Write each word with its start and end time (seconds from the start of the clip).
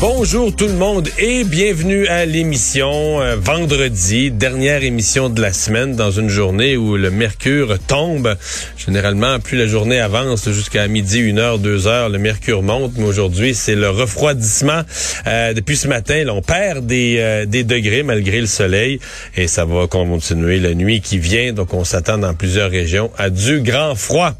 Bonjour 0.00 0.54
tout 0.54 0.66
le 0.66 0.74
monde 0.74 1.08
et 1.18 1.44
bienvenue 1.44 2.06
à 2.08 2.26
l'émission 2.26 3.20
euh, 3.20 3.36
vendredi, 3.36 4.30
dernière 4.30 4.82
émission 4.82 5.28
de 5.28 5.40
la 5.40 5.52
semaine 5.52 5.94
dans 5.94 6.10
une 6.10 6.28
journée 6.28 6.76
où 6.76 6.96
le 6.96 7.10
mercure 7.10 7.78
tombe. 7.78 8.36
Généralement, 8.76 9.38
plus 9.38 9.56
la 9.56 9.66
journée 9.66 10.00
avance 10.00 10.50
jusqu'à 10.50 10.88
midi, 10.88 11.20
une 11.20 11.38
heure, 11.38 11.58
deux 11.58 11.86
heures, 11.86 12.08
le 12.08 12.18
mercure 12.18 12.62
monte. 12.62 12.92
Mais 12.96 13.04
aujourd'hui, 13.04 13.54
c'est 13.54 13.76
le 13.76 13.88
refroidissement. 13.88 14.82
Euh, 15.26 15.54
depuis 15.54 15.76
ce 15.76 15.88
matin, 15.88 16.24
on 16.28 16.42
perd 16.42 16.86
des, 16.86 17.16
euh, 17.18 17.46
des 17.46 17.64
degrés 17.64 18.02
malgré 18.02 18.40
le 18.40 18.46
soleil 18.46 19.00
et 19.36 19.46
ça 19.46 19.64
va 19.64 19.86
continuer 19.86 20.58
la 20.58 20.74
nuit 20.74 21.00
qui 21.00 21.18
vient. 21.18 21.52
Donc, 21.52 21.72
on 21.72 21.84
s'attend 21.84 22.18
dans 22.18 22.34
plusieurs 22.34 22.70
régions 22.70 23.10
à 23.16 23.30
du 23.30 23.60
grand 23.60 23.94
froid. 23.94 24.32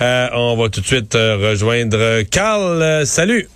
on 0.00 0.56
va 0.56 0.68
tout 0.68 0.80
de 0.80 0.86
suite 0.86 1.14
rejoindre 1.14 2.22
Carl. 2.22 3.06
salut. 3.06 3.48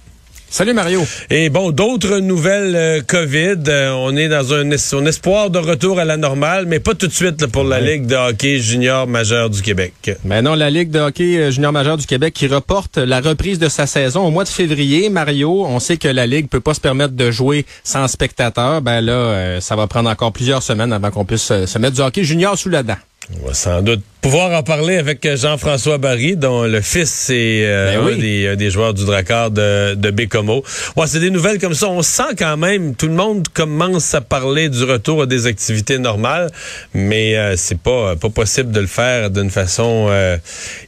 Salut 0.54 0.72
Mario. 0.72 1.02
Et 1.30 1.50
bon, 1.50 1.72
d'autres 1.72 2.20
nouvelles 2.20 2.76
euh, 2.76 3.00
COVID. 3.04 3.56
Euh, 3.66 3.90
on 3.90 4.16
est 4.16 4.28
dans 4.28 4.54
un, 4.54 4.70
espoir 4.70 5.50
de 5.50 5.58
retour 5.58 5.98
à 5.98 6.04
la 6.04 6.16
normale, 6.16 6.66
mais 6.66 6.78
pas 6.78 6.94
tout 6.94 7.08
de 7.08 7.12
suite 7.12 7.44
pour 7.48 7.64
la 7.64 7.80
Ligue 7.80 8.06
de 8.06 8.14
hockey 8.14 8.60
junior 8.60 9.08
majeur 9.08 9.50
du 9.50 9.62
Québec. 9.62 10.12
Mais 10.24 10.42
non, 10.42 10.54
la 10.54 10.70
Ligue 10.70 10.92
de 10.92 11.00
hockey 11.00 11.38
euh, 11.38 11.50
junior 11.50 11.72
majeur 11.72 11.96
du 11.96 12.06
Québec 12.06 12.34
qui 12.34 12.46
reporte 12.46 12.98
la 12.98 13.20
reprise 13.20 13.58
de 13.58 13.68
sa 13.68 13.88
saison 13.88 14.24
au 14.24 14.30
mois 14.30 14.44
de 14.44 14.48
février. 14.48 15.08
Mario, 15.08 15.64
on 15.66 15.80
sait 15.80 15.96
que 15.96 16.06
la 16.06 16.24
Ligue 16.24 16.48
peut 16.48 16.60
pas 16.60 16.74
se 16.74 16.80
permettre 16.80 17.14
de 17.14 17.32
jouer 17.32 17.66
sans 17.82 18.06
spectateurs. 18.06 18.80
Ben 18.80 19.00
là, 19.00 19.60
ça 19.60 19.74
va 19.74 19.88
prendre 19.88 20.08
encore 20.08 20.32
plusieurs 20.32 20.62
semaines 20.62 20.92
avant 20.92 21.10
qu'on 21.10 21.24
puisse 21.24 21.52
se 21.66 21.78
mettre 21.80 21.96
du 21.96 22.00
hockey 22.00 22.22
junior 22.22 22.56
sous 22.56 22.68
la 22.68 22.84
dent. 22.84 22.94
On 23.32 23.46
va 23.46 23.54
sans 23.54 23.80
doute 23.80 24.02
pouvoir 24.20 24.52
en 24.52 24.62
parler 24.62 24.96
avec 24.96 25.26
Jean-François 25.36 25.98
Barry, 25.98 26.36
dont 26.36 26.64
le 26.64 26.80
fils 26.82 27.30
est 27.30 27.64
euh, 27.64 28.00
ben 28.00 28.52
un 28.52 28.56
des, 28.56 28.70
joueurs 28.70 28.92
du 28.92 29.04
Drakkar 29.04 29.50
de, 29.50 29.94
de 29.94 30.10
Bécomo. 30.10 30.62
Ouais, 30.96 31.06
c'est 31.06 31.20
des 31.20 31.30
nouvelles 31.30 31.58
comme 31.58 31.74
ça. 31.74 31.88
On 31.88 32.02
sent 32.02 32.34
quand 32.38 32.56
même, 32.56 32.94
tout 32.94 33.06
le 33.06 33.14
monde 33.14 33.48
commence 33.48 34.14
à 34.14 34.20
parler 34.20 34.68
du 34.68 34.84
retour 34.84 35.22
à 35.22 35.26
des 35.26 35.46
activités 35.46 35.98
normales, 35.98 36.50
mais 36.92 37.36
euh, 37.36 37.54
c'est 37.56 37.78
pas 37.78 38.16
pas 38.16 38.30
possible 38.30 38.72
de 38.72 38.80
le 38.80 38.86
faire 38.86 39.30
d'une 39.30 39.50
façon 39.50 40.06
euh, 40.10 40.36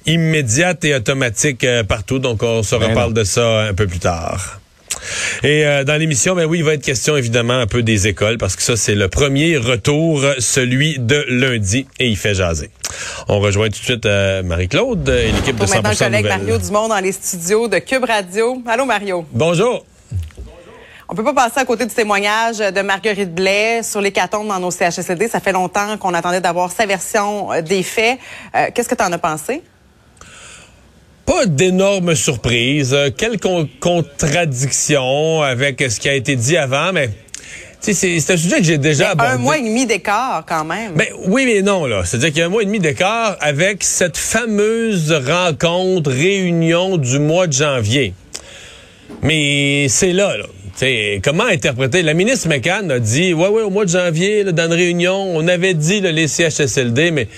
immédiate 0.04 0.84
et 0.84 0.94
automatique 0.94 1.66
partout. 1.88 2.18
Donc, 2.18 2.42
on 2.42 2.62
se 2.62 2.76
ben 2.76 2.88
reparle 2.88 3.14
de 3.14 3.24
ça 3.24 3.62
un 3.62 3.74
peu 3.74 3.86
plus 3.86 3.98
tard. 3.98 4.60
Et 5.42 5.66
euh, 5.66 5.84
dans 5.84 5.96
l'émission, 5.96 6.34
ben 6.34 6.44
oui, 6.44 6.58
il 6.58 6.64
va 6.64 6.74
être 6.74 6.82
question 6.82 7.16
évidemment 7.16 7.58
un 7.58 7.66
peu 7.66 7.82
des 7.82 8.06
écoles 8.06 8.38
parce 8.38 8.56
que 8.56 8.62
ça 8.62 8.76
c'est 8.76 8.94
le 8.94 9.08
premier 9.08 9.56
retour, 9.56 10.24
celui 10.38 10.98
de 10.98 11.24
lundi, 11.28 11.86
et 11.98 12.08
il 12.08 12.16
fait 12.16 12.34
jaser. 12.34 12.70
On 13.28 13.40
rejoint 13.40 13.66
tout 13.66 13.78
de 13.78 13.84
suite 13.84 14.06
euh, 14.06 14.42
Marie-Claude 14.42 15.08
et 15.08 15.32
l'équipe 15.32 15.56
de 15.56 15.66
100% 15.66 15.82
maintenant, 15.82 15.94
collègue 15.98 16.26
Mario 16.26 16.58
Dumont 16.58 16.88
dans 16.88 16.98
les 16.98 17.12
studios 17.12 17.68
de 17.68 17.78
Cube 17.78 18.04
Radio. 18.04 18.62
Allô 18.66 18.84
Mario? 18.84 19.26
Bonjour. 19.32 19.84
On 21.08 21.14
peut 21.14 21.22
pas 21.22 21.34
passer 21.34 21.60
à 21.60 21.64
côté 21.64 21.86
du 21.86 21.94
témoignage 21.94 22.58
de 22.58 22.80
Marguerite 22.82 23.32
Blais 23.32 23.82
sur 23.84 24.00
l'hécatombe 24.00 24.48
dans 24.48 24.58
nos 24.58 24.72
CHSLD. 24.72 25.28
Ça 25.28 25.38
fait 25.38 25.52
longtemps 25.52 25.96
qu'on 25.98 26.14
attendait 26.14 26.40
d'avoir 26.40 26.72
sa 26.72 26.84
version 26.84 27.52
euh, 27.52 27.62
des 27.62 27.82
faits. 27.82 28.18
Qu'est-ce 28.74 28.88
que 28.88 28.94
tu 28.94 29.04
en 29.04 29.12
as 29.12 29.18
pensé? 29.18 29.62
Pas 31.26 31.46
d'énormes 31.46 32.14
surprises, 32.14 32.96
quelques 33.18 33.48
contradictions 33.80 35.42
avec 35.42 35.84
ce 35.90 36.00
qui 36.00 36.08
a 36.08 36.14
été 36.14 36.36
dit 36.36 36.56
avant, 36.56 36.92
mais 36.92 37.10
c'est 37.80 38.30
un 38.30 38.36
sujet 38.36 38.56
que 38.58 38.64
j'ai 38.64 38.78
déjà 38.78 39.10
abordé. 39.10 39.34
Un 39.34 39.38
mois 39.38 39.58
et 39.58 39.62
demi 39.62 39.86
d'écart, 39.86 40.44
quand 40.46 40.64
même. 40.64 40.92
Ben, 40.94 41.06
oui, 41.26 41.44
mais 41.46 41.62
non, 41.62 41.86
là. 41.86 42.04
C'est-à-dire 42.04 42.28
qu'il 42.30 42.38
y 42.38 42.42
a 42.42 42.46
un 42.46 42.48
mois 42.48 42.62
et 42.62 42.66
demi 42.66 42.80
d'écart 42.80 43.36
avec 43.40 43.84
cette 43.84 44.16
fameuse 44.16 45.12
rencontre, 45.12 46.10
réunion 46.10 46.96
du 46.96 47.18
mois 47.18 47.46
de 47.46 47.52
janvier. 47.52 48.14
Mais 49.22 49.86
c'est 49.88 50.12
là, 50.12 50.36
là. 50.36 50.46
comment 51.22 51.44
interpréter? 51.44 52.02
La 52.02 52.14
ministre 52.14 52.48
McCann 52.48 52.90
a 52.90 52.98
dit, 52.98 53.34
ouais, 53.34 53.48
ouais, 53.48 53.62
au 53.62 53.70
mois 53.70 53.84
de 53.84 53.90
janvier, 53.90 54.44
dans 54.44 54.66
une 54.66 54.72
réunion, 54.72 55.36
on 55.36 55.46
avait 55.46 55.74
dit 55.74 56.00
les 56.00 56.28
CHSLD, 56.28 57.10
mais 57.10 57.28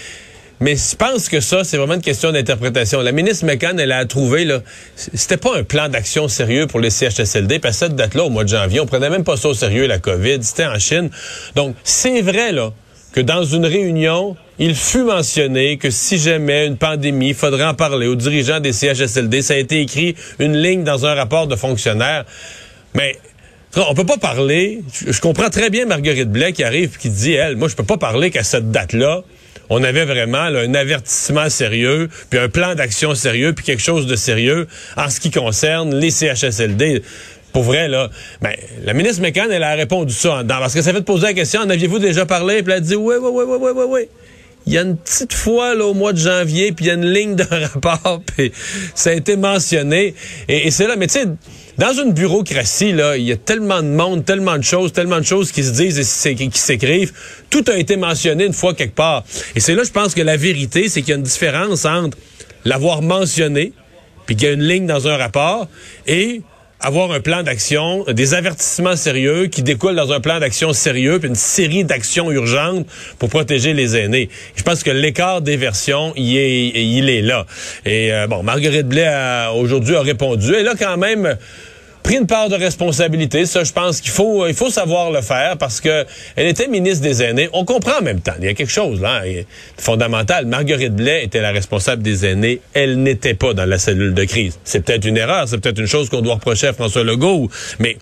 mais 0.61 0.77
je 0.77 0.97
pense 0.97 1.29
que 1.29 1.41
ça, 1.41 1.65
c'est 1.65 1.77
vraiment 1.77 1.95
une 1.95 2.01
question 2.01 2.33
d'interprétation. 2.33 3.01
La 3.01 3.13
ministre 3.13 3.45
McCann, 3.45 3.79
elle 3.79 3.93
a 3.93 4.05
trouvé, 4.07 4.45
là, 4.45 4.61
c'était 4.97 5.37
pas 5.37 5.57
un 5.57 5.63
plan 5.63 5.89
d'action 5.89 6.29
sérieux 6.29 6.67
pour 6.67 6.81
les 6.81 6.91
CHSLD, 6.91 7.59
parce 7.59 7.79
que 7.79 7.87
cette 7.87 7.97
date-là, 7.97 8.25
au 8.25 8.31
mois 8.31 8.45
de 8.45 8.49
janvier, 8.49 8.81
on 8.81 8.87
prenait 8.87 9.11
même 9.11 9.25
pas 9.25 9.37
ça 9.37 9.49
au 9.49 9.55
sérieux, 9.55 9.87
la 9.87 9.99
COVID, 9.99 10.39
c'était 10.43 10.67
en 10.67 10.79
Chine. 10.79 11.11
Donc, 11.55 11.77
c'est 11.85 12.21
vrai, 12.23 12.53
là, 12.53 12.73
que 13.13 13.21
dans 13.21 13.45
une 13.45 13.67
réunion, 13.67 14.37
il 14.59 14.75
fut 14.75 15.05
mentionné 15.05 15.79
que 15.79 15.91
si 15.91 16.19
jamais 16.19 16.67
une 16.67 16.77
pandémie, 16.77 17.29
il 17.29 17.35
faudrait 17.35 17.65
en 17.65 17.75
parler 17.75 18.07
aux 18.07 18.17
dirigeants 18.17 18.61
des 18.61 18.73
CHSLD. 18.73 19.43
Ça 19.43 19.55
a 19.55 19.57
été 19.57 19.81
écrit 19.81 20.15
une 20.39 20.57
ligne 20.57 20.85
dans 20.85 21.07
un 21.07 21.15
rapport 21.15 21.47
de 21.47 21.57
fonctionnaire. 21.57 22.25
Mais 22.95 23.17
on 23.77 23.95
peut 23.95 24.05
pas 24.07 24.19
parler. 24.19 24.83
Je 25.07 25.21
comprends 25.21 25.51
très 25.51 25.71
bien 25.71 25.87
Marguerite 25.87 26.31
Blais 26.31 26.53
qui 26.53 26.65
arrive 26.65 26.97
et 26.97 26.99
qui 26.99 27.11
dit, 27.11 27.33
elle, 27.33 27.57
moi, 27.57 27.69
je 27.69 27.77
peux 27.77 27.85
pas 27.85 27.99
parler 27.99 28.31
qu'à 28.31 28.43
cette 28.43 28.71
date-là, 28.71 29.23
on 29.71 29.83
avait 29.83 30.05
vraiment 30.05 30.39
un 30.39 30.75
avertissement 30.75 31.49
sérieux, 31.51 32.09
puis 32.31 32.39
un 32.39 32.49
plan 32.49 32.75
d'action 32.75 33.15
sérieux, 33.15 33.53
puis 33.53 33.65
quelque 33.65 33.83
chose 33.83 34.07
de 34.07 34.17
sérieux 34.17 34.67
en 34.97 35.09
ce 35.11 35.21
qui 35.21 35.31
concerne 35.31 35.95
les 35.95 36.11
CHSLD. 36.11 37.03
Pour 37.53 37.63
vrai, 37.63 37.89
là, 37.89 38.11
ben, 38.43 38.53
la 38.85 38.93
ministre 38.93 39.23
McCann, 39.23 39.51
elle 39.51 39.63
a 39.63 39.75
répondu 39.75 40.13
ça. 40.13 40.43
Dans, 40.43 40.59
parce 40.59 40.75
que 40.75 40.83
ça 40.83 40.93
fait 40.93 41.03
poser 41.03 41.29
la 41.29 41.35
question, 41.35 41.63
en 41.63 41.71
aviez-vous 41.71 41.99
déjà 41.99 42.27
parlé? 42.27 42.63
Puis 42.63 42.73
elle 42.73 42.79
a 42.79 42.81
dit, 42.81 42.95
oui, 42.95 43.17
oui, 43.21 43.31
oui, 43.33 43.45
oui, 43.47 43.71
oui, 43.75 43.85
oui. 43.89 44.09
Il 44.69 44.75
y 44.75 44.77
a 44.77 44.83
une 44.83 44.99
petite 44.99 45.33
fois 45.33 45.75
là, 45.75 45.87
au 45.87 45.95
mois 45.95 46.13
de 46.13 46.19
janvier, 46.19 46.73
puis 46.73 46.85
il 46.85 46.89
y 46.89 46.91
a 46.91 46.95
une 46.95 47.11
ligne 47.11 47.37
de 47.37 47.45
rapport, 47.51 48.21
puis 48.37 48.53
ça 48.95 49.09
a 49.09 49.13
été 49.15 49.35
mentionné. 49.35 50.15
Et, 50.47 50.71
c'est 50.71 50.87
là, 50.87 50.97
mais 50.97 51.07
tu 51.07 51.15
sais, 51.15 51.25
dans 51.79 51.95
une 51.95 52.13
bureaucratie, 52.13 52.93
là, 52.93 53.17
il 53.17 53.25
y 53.25 53.33
a 53.33 53.39
tellement 53.39 53.81
de 53.81 53.89
monde, 53.89 54.27
tellement 54.27 54.59
de 54.59 54.63
choses, 54.63 54.93
tellement 54.93 55.21
de 55.21 55.25
choses 55.25 55.53
qui 55.53 55.65
se 55.65 55.71
disent 55.71 56.27
et 56.27 56.35
qui 56.35 56.59
s'écrivent. 56.59 57.15
Tout 57.49 57.65
a 57.69 57.79
été 57.79 57.97
mentionné 57.97 58.45
une 58.45 58.53
fois 58.53 58.75
quelque 58.75 58.95
part. 58.95 59.25
Et 59.57 59.61
c'est 59.61 59.75
là, 59.75 59.85
je 59.85 59.91
pense 59.91 60.15
que 60.15 60.21
la 60.21 60.37
vérité, 60.37 60.91
c'est 60.91 61.01
qu'il 61.01 61.11
y 61.11 61.13
a 61.15 61.17
une 61.17 61.23
différence 61.23 61.87
entre 61.87 62.19
l'avoir 62.67 63.01
mentionné, 63.01 63.73
puis 64.27 64.37
qu'il 64.37 64.49
y 64.49 64.51
a 64.51 64.53
une 64.53 64.65
ligne 64.65 64.87
dans 64.87 65.09
un 65.09 65.17
rapport, 65.17 65.67
et 66.07 66.43
avoir 66.81 67.11
un 67.13 67.21
plan 67.21 67.43
d'action, 67.43 68.05
des 68.05 68.35
avertissements 68.35 68.97
sérieux 68.97 69.47
qui 69.47 69.63
découlent 69.63 69.97
dans 69.97 70.13
un 70.13 70.21
plan 70.21 70.39
d'action 70.39 70.73
sérieux, 70.73 71.19
puis 71.19 71.29
une 71.29 71.35
série 71.35 71.85
d'actions 71.85 72.31
urgentes 72.31 72.87
pour 73.19 73.29
protéger 73.29 73.75
les 73.75 73.97
aînés. 73.97 74.29
Je 74.55 74.63
pense 74.63 74.83
que 74.83 74.91
l'écart 74.91 75.43
des 75.43 75.57
versions, 75.57 76.13
il 76.17 76.37
est, 76.37 76.69
il 76.69 77.09
est 77.11 77.23
là. 77.23 77.47
Et 77.85 78.13
euh, 78.13 78.27
bon, 78.27 78.43
Marguerite 78.43 78.87
Blais 78.87 79.09
aujourd'hui 79.57 79.97
a 79.97 80.03
répondu. 80.03 80.55
Elle 80.55 80.69
a 80.69 80.77
quand 80.77 80.97
même 80.97 81.37
pris 82.09 82.17
une 82.17 82.27
part 82.27 82.49
de 82.49 82.55
responsabilité. 82.55 83.45
Ça, 83.45 83.65
je 83.65 83.73
pense 83.73 84.01
qu'il 84.01 84.11
faut, 84.11 84.47
il 84.47 84.55
faut 84.55 84.71
savoir 84.71 85.11
le 85.11 85.21
faire 85.21 85.59
parce 85.59 85.79
que 85.79 86.07
elle 86.37 86.47
était 86.47 86.67
ministre 86.67 87.03
des 87.03 87.23
aînés. 87.23 87.51
On 87.53 87.67
comprend 87.67 87.99
en 87.99 88.03
même 88.03 88.21
temps. 88.21 88.33
Il 88.39 88.47
y 88.47 88.49
a 88.49 88.55
quelque 88.55 88.73
chose 88.73 89.03
là 89.03 89.25
fondamental. 89.77 90.47
Marguerite 90.47 90.97
Blais 90.97 91.23
était 91.25 91.43
la 91.43 91.51
responsable 91.51 92.03
des 92.03 92.25
aînés. 92.25 92.63
Elle 92.73 93.03
n'était 93.03 93.35
pas 93.35 93.53
dans 93.53 93.67
la 93.67 93.77
cellule 93.77 94.15
de 94.15 94.25
crise. 94.25 94.59
C'est 94.65 94.81
peut-être 94.81 95.05
une 95.05 95.19
erreur. 95.19 95.47
C'est 95.49 95.59
peut-être 95.59 95.79
une 95.79 95.87
chose 95.87 96.09
qu'on 96.09 96.23
doit 96.23 96.37
reprocher 96.37 96.69
à 96.69 96.73
François 96.73 97.05
Legault. 97.05 97.51
Mais 97.79 97.99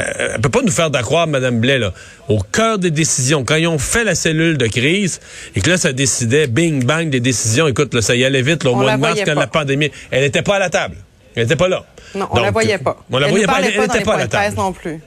euh, 0.00 0.32
elle 0.34 0.40
peut 0.40 0.48
pas 0.48 0.62
nous 0.62 0.72
faire 0.72 0.90
d'accroire, 0.90 1.28
Mme 1.28 1.60
Blais, 1.60 1.78
là, 1.78 1.92
au 2.28 2.40
cœur 2.40 2.80
des 2.80 2.90
décisions. 2.90 3.44
Quand 3.44 3.54
ils 3.54 3.68
ont 3.68 3.78
fait 3.78 4.02
la 4.02 4.16
cellule 4.16 4.58
de 4.58 4.66
crise 4.66 5.20
et 5.54 5.60
que 5.60 5.70
là, 5.70 5.76
ça 5.76 5.92
décidait, 5.92 6.48
bing, 6.48 6.84
bang, 6.84 7.08
des 7.08 7.20
décisions. 7.20 7.68
Écoute, 7.68 7.94
là, 7.94 8.02
ça 8.02 8.16
y 8.16 8.24
allait 8.24 8.42
vite, 8.42 8.64
là, 8.64 8.72
au 8.72 8.74
mois 8.74 8.96
de 8.96 9.00
mars, 9.00 9.20
quand 9.24 9.34
la 9.34 9.46
pandémie, 9.46 9.92
elle 10.10 10.22
n'était 10.22 10.42
pas 10.42 10.56
à 10.56 10.58
la 10.58 10.70
table. 10.70 10.96
Elle 11.34 11.44
n'était 11.44 11.56
pas 11.56 11.68
là. 11.68 11.84
Non, 12.14 12.28
on 12.30 12.38
ne 12.38 12.42
la 12.42 12.50
voyait 12.50 12.78
pas. 12.78 12.96
On 13.10 13.18
la 13.18 13.28
voyait 13.28 13.46
pas. 13.46 13.60
Elle 13.60 13.80
n'était 13.80 14.00
pas 14.02 14.14
à 14.14 14.18
la 14.18 14.28
table. 14.28 14.56
non 14.56 14.72
plus. 14.72 15.00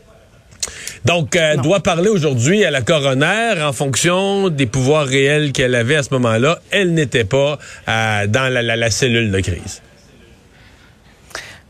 Donc, 1.05 1.37
elle 1.37 1.61
doit 1.61 1.79
parler 1.79 2.09
aujourd'hui 2.09 2.65
à 2.65 2.71
la 2.71 2.81
coroner 2.81 3.61
en 3.61 3.71
fonction 3.71 4.49
des 4.49 4.65
pouvoirs 4.65 5.05
réels 5.05 5.53
qu'elle 5.53 5.75
avait 5.75 5.95
à 5.95 6.03
ce 6.03 6.09
moment-là. 6.15 6.59
Elle 6.69 6.93
n'était 6.93 7.23
pas 7.23 7.57
euh, 7.87 8.27
dans 8.27 8.51
la, 8.51 8.91
cellule 8.91 9.31
de 9.31 9.39
crise. 9.39 9.81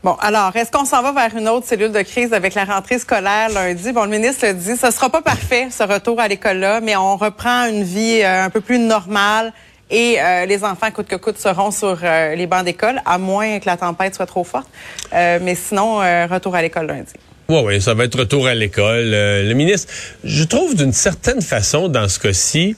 Bon, 0.02 0.14
alors, 0.20 0.56
est-ce 0.56 0.72
qu'on 0.72 0.84
s'en 0.84 1.02
va 1.02 1.12
vers 1.12 1.36
une 1.36 1.48
autre 1.48 1.66
cellule 1.66 1.92
de 1.92 2.02
crise 2.02 2.32
avec 2.32 2.54
la 2.54 2.64
rentrée 2.64 2.98
scolaire 2.98 3.48
lundi? 3.50 3.92
Bon, 3.92 4.04
le 4.04 4.10
ministre 4.10 4.46
le 4.46 4.54
dit, 4.54 4.76
ce 4.76 4.90
sera 4.90 5.08
pas 5.08 5.22
parfait, 5.22 5.68
ce 5.70 5.84
retour 5.84 6.18
à 6.18 6.26
l'école-là, 6.26 6.80
mais 6.80 6.96
on 6.96 7.16
reprend 7.16 7.66
une 7.66 7.84
vie 7.84 8.22
euh, 8.22 8.44
un 8.44 8.50
peu 8.50 8.60
plus 8.60 8.78
normale 8.78 9.52
et 9.90 10.16
euh, 10.20 10.46
les 10.46 10.64
enfants, 10.64 10.90
coûte 10.90 11.06
que 11.06 11.16
coûte, 11.16 11.38
seront 11.38 11.70
sur 11.70 11.98
euh, 12.02 12.34
les 12.34 12.46
bancs 12.46 12.64
d'école, 12.64 13.00
à 13.06 13.18
moins 13.18 13.58
que 13.58 13.66
la 13.66 13.76
tempête 13.76 14.14
soit 14.14 14.26
trop 14.26 14.44
forte. 14.44 14.68
Euh, 15.14 15.38
mais 15.42 15.54
sinon, 15.54 15.98
retour 15.98 16.54
à 16.54 16.62
l'école 16.62 16.86
lundi. 16.86 17.12
Oui, 17.48 17.60
oui, 17.64 17.80
ça 17.80 17.94
va 17.94 18.04
être 18.04 18.18
retour 18.18 18.46
à 18.46 18.54
l'école. 18.54 19.10
le 19.10 19.52
ministre, 19.54 19.92
je 20.24 20.44
trouve 20.44 20.74
d'une 20.74 20.92
certaine 20.92 21.40
façon, 21.40 21.88
dans 21.88 22.08
ce 22.08 22.18
cas-ci, 22.18 22.76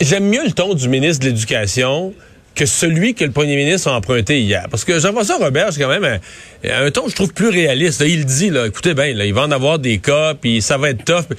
j'aime 0.00 0.28
mieux 0.28 0.44
le 0.44 0.52
ton 0.52 0.74
du 0.74 0.88
ministre 0.88 1.24
de 1.24 1.30
l'Éducation 1.30 2.12
que 2.58 2.66
celui 2.66 3.14
que 3.14 3.24
le 3.24 3.30
premier 3.30 3.54
ministre 3.54 3.88
a 3.88 3.94
emprunté 3.94 4.40
hier. 4.40 4.66
Parce 4.68 4.84
que 4.84 4.98
Jean-François 4.98 5.36
Robert, 5.36 5.72
c'est 5.72 5.80
quand 5.80 5.88
même 5.88 6.04
un, 6.04 6.86
un, 6.86 6.90
ton, 6.90 7.08
je 7.08 7.14
trouve, 7.14 7.32
plus 7.32 7.50
réaliste. 7.50 8.02
il 8.04 8.26
dit, 8.26 8.50
là, 8.50 8.66
écoutez 8.66 8.94
bien, 8.94 9.14
là, 9.14 9.24
il 9.26 9.32
va 9.32 9.42
en 9.42 9.52
avoir 9.52 9.78
des 9.78 9.98
cas, 9.98 10.34
puis 10.34 10.60
ça 10.60 10.76
va 10.76 10.90
être 10.90 11.04
tough. 11.04 11.36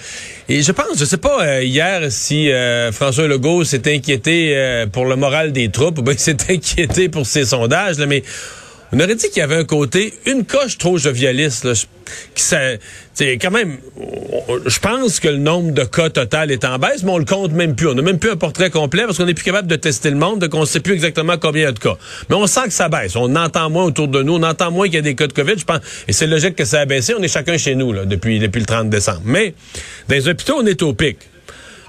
Et 0.48 0.62
je 0.62 0.72
pense, 0.72 0.98
je 0.98 1.04
sais 1.04 1.18
pas 1.18 1.46
euh, 1.46 1.64
hier 1.64 2.10
si 2.10 2.50
euh, 2.50 2.94
François 2.94 3.28
Legault 3.28 3.66
s'est 3.66 3.94
inquiété 3.94 4.56
euh, 4.56 4.88
pour 4.88 5.08
le 5.08 5.18
moral 5.18 5.52
des 5.52 5.70
troupes, 5.70 6.00
ou 6.00 6.04
bien 6.04 6.14
s'est 6.18 6.38
inquiété 6.50 7.10
pour 7.10 7.26
ses 7.26 7.44
sondages, 7.44 8.00
là, 8.00 8.06
mais 8.06 8.24
on 8.92 9.00
aurait 9.00 9.16
dit 9.16 9.30
qu'il 9.30 9.40
y 9.40 9.44
avait 9.44 9.56
un 9.56 9.66
côté, 9.66 10.14
une 10.26 10.46
coche 10.46 10.78
trop 10.78 10.98
jovialiste. 10.98 11.64
Là, 11.64 11.74
qui 12.34 12.44
c'est 12.44 13.38
quand 13.38 13.52
même, 13.52 13.78
je 14.66 14.80
pense 14.80 15.20
que 15.20 15.28
le 15.28 15.38
nombre 15.38 15.72
de 15.72 15.84
cas 15.84 16.10
total 16.10 16.52
est 16.52 16.66
en 16.66 16.80
baisse, 16.80 17.04
mais 17.04 17.12
on 17.12 17.18
le 17.18 17.26
compte 17.26 17.52
même 17.52 17.76
plus. 17.76 17.88
On 17.88 17.94
n'a 17.94 18.02
même 18.02 18.18
plus 18.18 18.32
un 18.32 18.36
portrait 18.36 18.70
complet 18.70 19.04
parce 19.06 19.18
qu'on 19.18 19.26
n'est 19.26 19.34
plus 19.34 19.44
capable 19.44 19.68
de 19.68 19.76
tester 19.76 20.10
le 20.10 20.16
monde, 20.16 20.40
donc 20.40 20.54
on 20.56 20.62
ne 20.62 20.66
sait 20.66 20.80
plus 20.80 20.94
exactement 20.94 21.38
combien 21.38 21.64
il 21.64 21.66
y 21.66 21.68
a 21.68 21.72
de 21.72 21.80
cas. 21.80 21.98
Mais 22.30 22.36
on 22.36 22.48
sent 22.48 22.66
que 22.66 22.74
ça 22.74 22.90
baisse. 22.90 23.16
On 23.16 23.36
entend 23.36 23.70
moins 23.70 23.84
autour 23.84 24.08
de 24.08 24.24
nous, 24.24 24.36
on 24.36 24.44
entend 24.44 24.72
moins 24.72 24.88
qu'il 24.88 24.96
y 24.96 25.00
a 25.00 25.02
des 25.02 25.16
cas 25.16 25.28
de 25.28 25.34
COVID, 25.34 25.58
je 25.58 25.66
pense. 25.66 25.82
Et 26.08 26.14
c'est 26.14 26.28
logique 26.28 26.56
que 26.56 26.66
ça 26.66 26.80
a 26.80 26.86
baissé. 26.86 27.14
On 27.18 27.22
est 27.22 27.28
chacun 27.28 27.58
chez 27.58 27.76
nous 27.76 27.94
là, 27.94 28.06
depuis, 28.06 28.40
depuis 28.40 28.60
le 28.60 28.66
30 28.66 28.90
décembre. 28.90 29.22
Mais 29.26 29.54
dans 30.08 30.16
les 30.16 30.28
hôpitaux, 30.28 30.56
on 30.62 30.66
est 30.66 30.82
au 30.82 30.94
pic. 30.94 31.18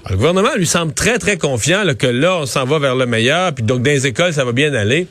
le 0.09 0.17
gouvernement 0.17 0.53
lui 0.55 0.67
semble 0.67 0.93
très, 0.93 1.17
très 1.17 1.37
confiant 1.37 1.83
que 1.97 2.07
là, 2.07 2.39
on 2.41 2.45
s'en 2.45 2.65
va 2.65 2.77
vers 2.77 2.95
le 2.95 3.05
meilleur, 3.05 3.53
puis 3.53 3.63
donc 3.63 3.81
dans 3.81 3.91
les 3.91 4.05
écoles, 4.05 4.33
ça 4.33 4.45
va 4.45 4.51
bien 4.51 4.73
aller. 4.73 5.07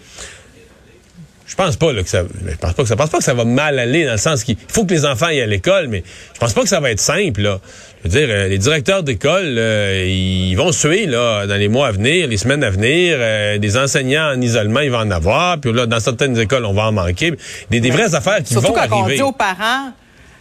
Je 1.51 1.57
pense 1.57 1.77
pas 1.77 1.93
là, 1.93 2.05
que 2.05 2.09
ça. 2.09 2.23
Je 2.23 2.57
pense 2.57 2.75
pas 2.75 2.83
que 2.85 2.89
ça. 2.89 2.95
pense 2.95 3.11
pas 3.11 3.19
que 3.19 3.25
ça 3.25 3.35
va 3.35 3.45
mal 3.45 3.81
aller 3.81 4.05
dans 4.05 4.13
le 4.13 4.19
sens 4.19 4.45
qu'il 4.45 4.57
faut 4.69 4.85
que 4.85 4.95
les 4.95 5.05
enfants 5.05 5.27
aillent 5.27 5.41
à 5.41 5.47
l'école, 5.47 5.89
mais 5.89 6.05
je 6.33 6.39
pense 6.39 6.53
pas 6.53 6.63
que 6.63 6.69
ça 6.69 6.79
va 6.79 6.93
être 6.93 7.01
simple. 7.01 7.43
Là. 7.43 7.59
Je 8.05 8.09
veux 8.09 8.19
dire, 8.21 8.29
euh, 8.31 8.47
les 8.47 8.59
directeurs 8.59 9.03
d'école, 9.03 9.57
euh, 9.59 10.07
ils 10.07 10.55
vont 10.55 10.71
suer 10.71 11.07
là 11.07 11.49
dans 11.49 11.57
les 11.57 11.67
mois 11.67 11.89
à 11.89 11.91
venir, 11.91 12.29
les 12.29 12.37
semaines 12.37 12.63
à 12.63 12.71
venir. 12.71 13.17
Euh, 13.19 13.59
des 13.59 13.77
enseignants 13.77 14.33
en 14.33 14.41
isolement, 14.41 14.79
ils 14.79 14.93
vont 14.93 14.99
en 14.99 15.11
avoir. 15.11 15.59
Puis 15.59 15.73
là, 15.73 15.87
dans 15.87 15.99
certaines 15.99 16.39
écoles, 16.39 16.65
on 16.65 16.73
va 16.73 16.85
en 16.85 16.93
manquer. 16.93 17.33
Des, 17.69 17.81
des 17.81 17.91
vraies 17.91 18.15
affaires 18.15 18.45
qui 18.45 18.55
vont 18.55 18.61
arriver. 18.61 18.77
Surtout 18.77 18.93
quand 18.93 19.03
on 19.05 19.09
dit 19.09 19.23
aux 19.23 19.33
parents 19.33 19.91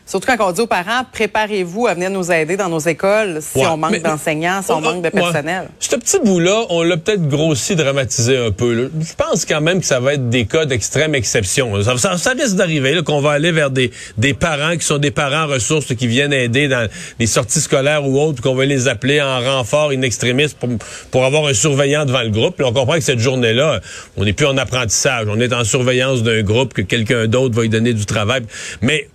Surtout 0.10 0.36
quand 0.36 0.50
on 0.50 0.52
dit 0.52 0.62
aux 0.62 0.66
parents, 0.66 1.04
préparez-vous 1.12 1.86
à 1.86 1.94
venir 1.94 2.10
nous 2.10 2.32
aider 2.32 2.58
dans 2.58 2.68
nos 2.68 2.80
écoles 2.80 3.42
si 3.44 3.60
on 3.60 3.78
manque 3.78 4.02
d'enseignants, 4.02 4.64
si 4.64 4.72
on, 4.72 4.82
manque 4.82 5.04
de 5.04 5.10
personnel. 5.10 5.66
Ouais. 5.66 5.70
Ce 5.80 5.96
petit 5.96 6.18
bout-là, 6.18 6.66
on 6.72 6.82
l'a 6.82 6.98
peut-être 6.98 7.28
grossi, 7.28 7.76
dramatisé 7.76 8.36
un 8.36 8.50
peu. 8.50 8.90
Je 9.00 9.14
pense 9.14 9.46
quand 9.46 9.62
même 9.62 9.82
que 9.82 9.86
ça 9.86 10.00
va 10.00 10.16
être 10.16 10.28
des 10.28 10.48
cas 10.48 10.66
d'extrême 10.66 11.14
exception. 11.14 11.84
Ça, 11.84 12.18
ça, 12.18 12.32
risque 12.32 12.56
d'arriver 12.56 13.04
qu'on 13.06 13.22
va 13.22 13.34
aller 13.34 13.52
vers 13.52 13.70
des, 13.70 13.92
des 14.18 14.34
parents 14.34 14.76
qui 14.78 14.84
sont 14.84 14.98
des 14.98 15.12
parents 15.12 15.46
ressources 15.46 15.94
qui 15.94 16.08
viennent 16.08 16.34
aider 16.34 16.68
dans 16.68 16.90
les 17.20 17.28
sorties 17.28 17.62
scolaires 17.62 18.04
ou 18.04 18.20
autres, 18.20 18.42
qu'on 18.42 18.56
va 18.56 18.66
les 18.66 18.88
appeler 18.88 19.22
en 19.22 19.40
renfort 19.40 19.92
in 19.92 20.02
extremis 20.02 20.48
pour, 20.60 20.70
pour 21.12 21.24
avoir 21.24 21.46
un 21.46 21.54
surveillant 21.54 22.06
devant 22.06 22.24
le 22.24 22.32
groupe. 22.32 22.56
Puis 22.56 22.66
on 22.66 22.74
comprend 22.74 22.96
que 22.96 23.02
cette 23.02 23.20
journée-là, 23.20 23.80
on 24.18 24.26
n'est 24.26 24.34
plus 24.34 24.48
en 24.48 24.58
apprentissage. 24.58 25.28
On 25.30 25.40
est 25.40 25.54
en 25.54 25.64
surveillance 25.64 26.24
d'un 26.24 26.42
groupe, 26.42 26.74
que 26.74 26.82
quelqu'un 26.82 27.28
d'autre 27.28 27.54
va 27.54 27.64
y 27.64 27.70
donner 27.70 27.94
du 27.94 28.08
travail. 28.08 28.42
Mais 28.82 29.08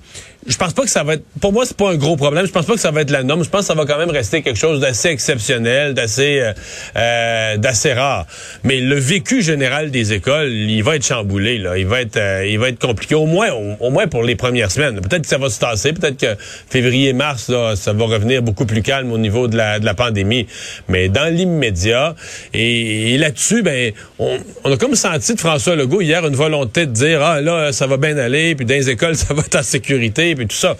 je 0.46 0.56
pense 0.56 0.72
pas 0.74 0.82
que 0.82 0.90
ça 0.90 1.02
va 1.02 1.14
être. 1.14 1.24
Pour 1.40 1.52
moi, 1.52 1.64
c'est 1.64 1.76
pas 1.76 1.90
un 1.90 1.96
gros 1.96 2.16
problème. 2.16 2.46
Je 2.46 2.52
pense 2.52 2.66
pas 2.66 2.74
que 2.74 2.80
ça 2.80 2.90
va 2.90 3.00
être 3.00 3.10
la 3.10 3.22
norme. 3.22 3.44
Je 3.44 3.48
pense 3.48 3.62
que 3.62 3.66
ça 3.66 3.74
va 3.74 3.86
quand 3.86 3.98
même 3.98 4.10
rester 4.10 4.42
quelque 4.42 4.58
chose 4.58 4.80
d'assez 4.80 5.08
exceptionnel, 5.08 5.94
d'assez, 5.94 6.40
euh, 6.40 6.52
euh 6.96 7.56
d'assez 7.56 7.92
rare. 7.92 8.26
Mais 8.62 8.80
le 8.80 8.96
vécu 8.96 9.42
général 9.42 9.90
des 9.90 10.12
écoles, 10.12 10.52
il 10.52 10.82
va 10.82 10.96
être 10.96 11.06
chamboulé. 11.06 11.58
Là, 11.58 11.78
il 11.78 11.86
va 11.86 12.02
être, 12.02 12.16
euh, 12.16 12.46
il 12.46 12.58
va 12.58 12.68
être 12.68 12.78
compliqué. 12.78 13.14
Au 13.14 13.26
moins, 13.26 13.48
au, 13.80 13.90
moins 13.90 14.06
pour 14.06 14.22
les 14.22 14.36
premières 14.36 14.70
semaines. 14.70 15.00
Peut-être 15.00 15.22
que 15.22 15.28
ça 15.28 15.38
va 15.38 15.48
se 15.48 15.60
tasser. 15.60 15.92
Peut-être 15.92 16.18
que 16.18 16.36
février-mars, 16.68 17.50
ça 17.76 17.92
va 17.92 18.04
revenir 18.04 18.42
beaucoup 18.42 18.66
plus 18.66 18.82
calme 18.82 19.12
au 19.12 19.18
niveau 19.18 19.48
de 19.48 19.56
la, 19.56 19.78
de 19.78 19.84
la 19.84 19.94
pandémie. 19.94 20.46
Mais 20.88 21.08
dans 21.08 21.32
l'immédiat, 21.32 22.14
et, 22.52 23.16
là-dessus, 23.18 23.62
ben, 23.62 23.92
on, 24.18 24.38
on, 24.64 24.72
a 24.72 24.76
comme 24.76 24.94
senti 24.94 25.34
de 25.34 25.40
François 25.40 25.76
Legault 25.76 26.02
hier 26.02 26.26
une 26.26 26.36
volonté 26.36 26.86
de 26.86 26.92
dire 26.92 27.22
ah 27.22 27.40
là, 27.40 27.72
ça 27.72 27.86
va 27.86 27.96
bien 27.96 28.16
aller, 28.18 28.54
puis 28.54 28.66
dans 28.66 28.74
les 28.74 28.90
écoles, 28.90 29.16
ça 29.16 29.32
va 29.32 29.42
être 29.42 29.56
en 29.56 29.62
sécurité 29.62 30.33
et 30.40 30.46
tout 30.46 30.56
ça. 30.56 30.76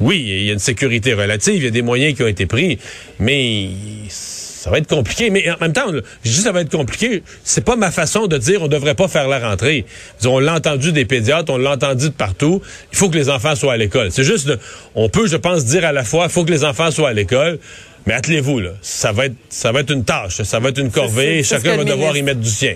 Oui, 0.00 0.24
il 0.26 0.44
y 0.44 0.50
a 0.50 0.52
une 0.52 0.58
sécurité 0.58 1.14
relative, 1.14 1.56
il 1.56 1.64
y 1.64 1.68
a 1.68 1.70
des 1.70 1.82
moyens 1.82 2.14
qui 2.14 2.22
ont 2.22 2.28
été 2.28 2.46
pris, 2.46 2.78
mais 3.18 3.68
ça 4.08 4.70
va 4.70 4.78
être 4.78 4.88
compliqué. 4.88 5.30
Mais 5.30 5.50
en 5.50 5.56
même 5.60 5.72
temps, 5.72 5.90
je 6.24 6.30
dis 6.30 6.36
ça 6.36 6.52
va 6.52 6.60
être 6.60 6.70
compliqué. 6.70 7.22
C'est 7.44 7.64
pas 7.64 7.76
ma 7.76 7.90
façon 7.90 8.26
de 8.26 8.36
dire 8.38 8.62
on 8.62 8.68
devrait 8.68 8.94
pas 8.94 9.08
faire 9.08 9.28
la 9.28 9.38
rentrée. 9.38 9.86
On 10.24 10.38
l'a 10.38 10.54
entendu 10.54 10.92
des 10.92 11.04
pédiatres, 11.04 11.52
on 11.52 11.58
l'a 11.58 11.72
entendu 11.72 12.06
de 12.06 12.14
partout. 12.14 12.60
Il 12.92 12.98
faut 12.98 13.08
que 13.08 13.16
les 13.16 13.30
enfants 13.30 13.54
soient 13.54 13.74
à 13.74 13.76
l'école. 13.76 14.10
C'est 14.10 14.24
juste, 14.24 14.52
on 14.94 15.08
peut, 15.08 15.26
je 15.26 15.36
pense, 15.36 15.64
dire 15.64 15.84
à 15.84 15.92
la 15.92 16.04
fois, 16.04 16.24
il 16.24 16.30
faut 16.30 16.44
que 16.44 16.50
les 16.50 16.64
enfants 16.64 16.90
soient 16.90 17.10
à 17.10 17.12
l'école. 17.12 17.58
Mais 18.06 18.14
attelez-vous, 18.14 18.60
là. 18.60 18.70
Ça 18.80 19.12
va 19.12 19.26
être, 19.26 19.36
ça 19.48 19.70
va 19.70 19.80
être 19.80 19.92
une 19.92 20.04
tâche, 20.04 20.42
ça 20.42 20.60
va 20.60 20.70
être 20.70 20.78
une 20.78 20.90
corvée. 20.90 21.42
Chacun 21.42 21.76
va 21.76 21.84
devoir 21.84 22.16
y 22.16 22.22
mettre 22.22 22.40
du 22.40 22.50
sien. 22.50 22.74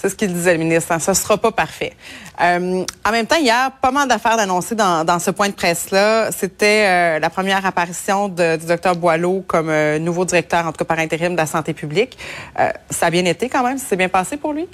C'est 0.00 0.10
ce 0.10 0.14
qu'il 0.14 0.32
disait, 0.32 0.52
le 0.52 0.60
ministre. 0.60 0.94
Ça 1.00 1.10
ne 1.10 1.16
sera 1.16 1.38
pas 1.38 1.50
parfait. 1.50 1.92
Euh, 2.40 2.84
en 3.04 3.10
même 3.10 3.26
temps, 3.26 3.36
il 3.40 3.46
y 3.46 3.50
a 3.50 3.70
pas 3.70 3.90
mal 3.90 4.06
d'affaires 4.06 4.36
d'annoncer 4.36 4.76
dans, 4.76 5.18
ce 5.18 5.32
point 5.32 5.48
de 5.48 5.54
presse-là. 5.54 6.30
C'était 6.30 6.84
euh, 6.86 7.18
la 7.18 7.30
première 7.30 7.66
apparition 7.66 8.28
du 8.28 8.66
docteur 8.66 8.94
Boileau 8.94 9.44
comme 9.44 9.70
euh, 9.70 9.98
nouveau 9.98 10.24
directeur, 10.24 10.66
en 10.66 10.70
tout 10.70 10.78
cas 10.78 10.84
par 10.84 11.00
intérim, 11.00 11.32
de 11.32 11.36
la 11.36 11.46
santé 11.46 11.74
publique. 11.74 12.16
ça 12.90 13.06
a 13.06 13.10
bien 13.10 13.24
été 13.24 13.48
quand 13.48 13.64
même? 13.64 13.78
C'est 13.78 13.96
bien 13.96 14.08
passé 14.08 14.36
pour 14.36 14.52
lui? 14.52 14.68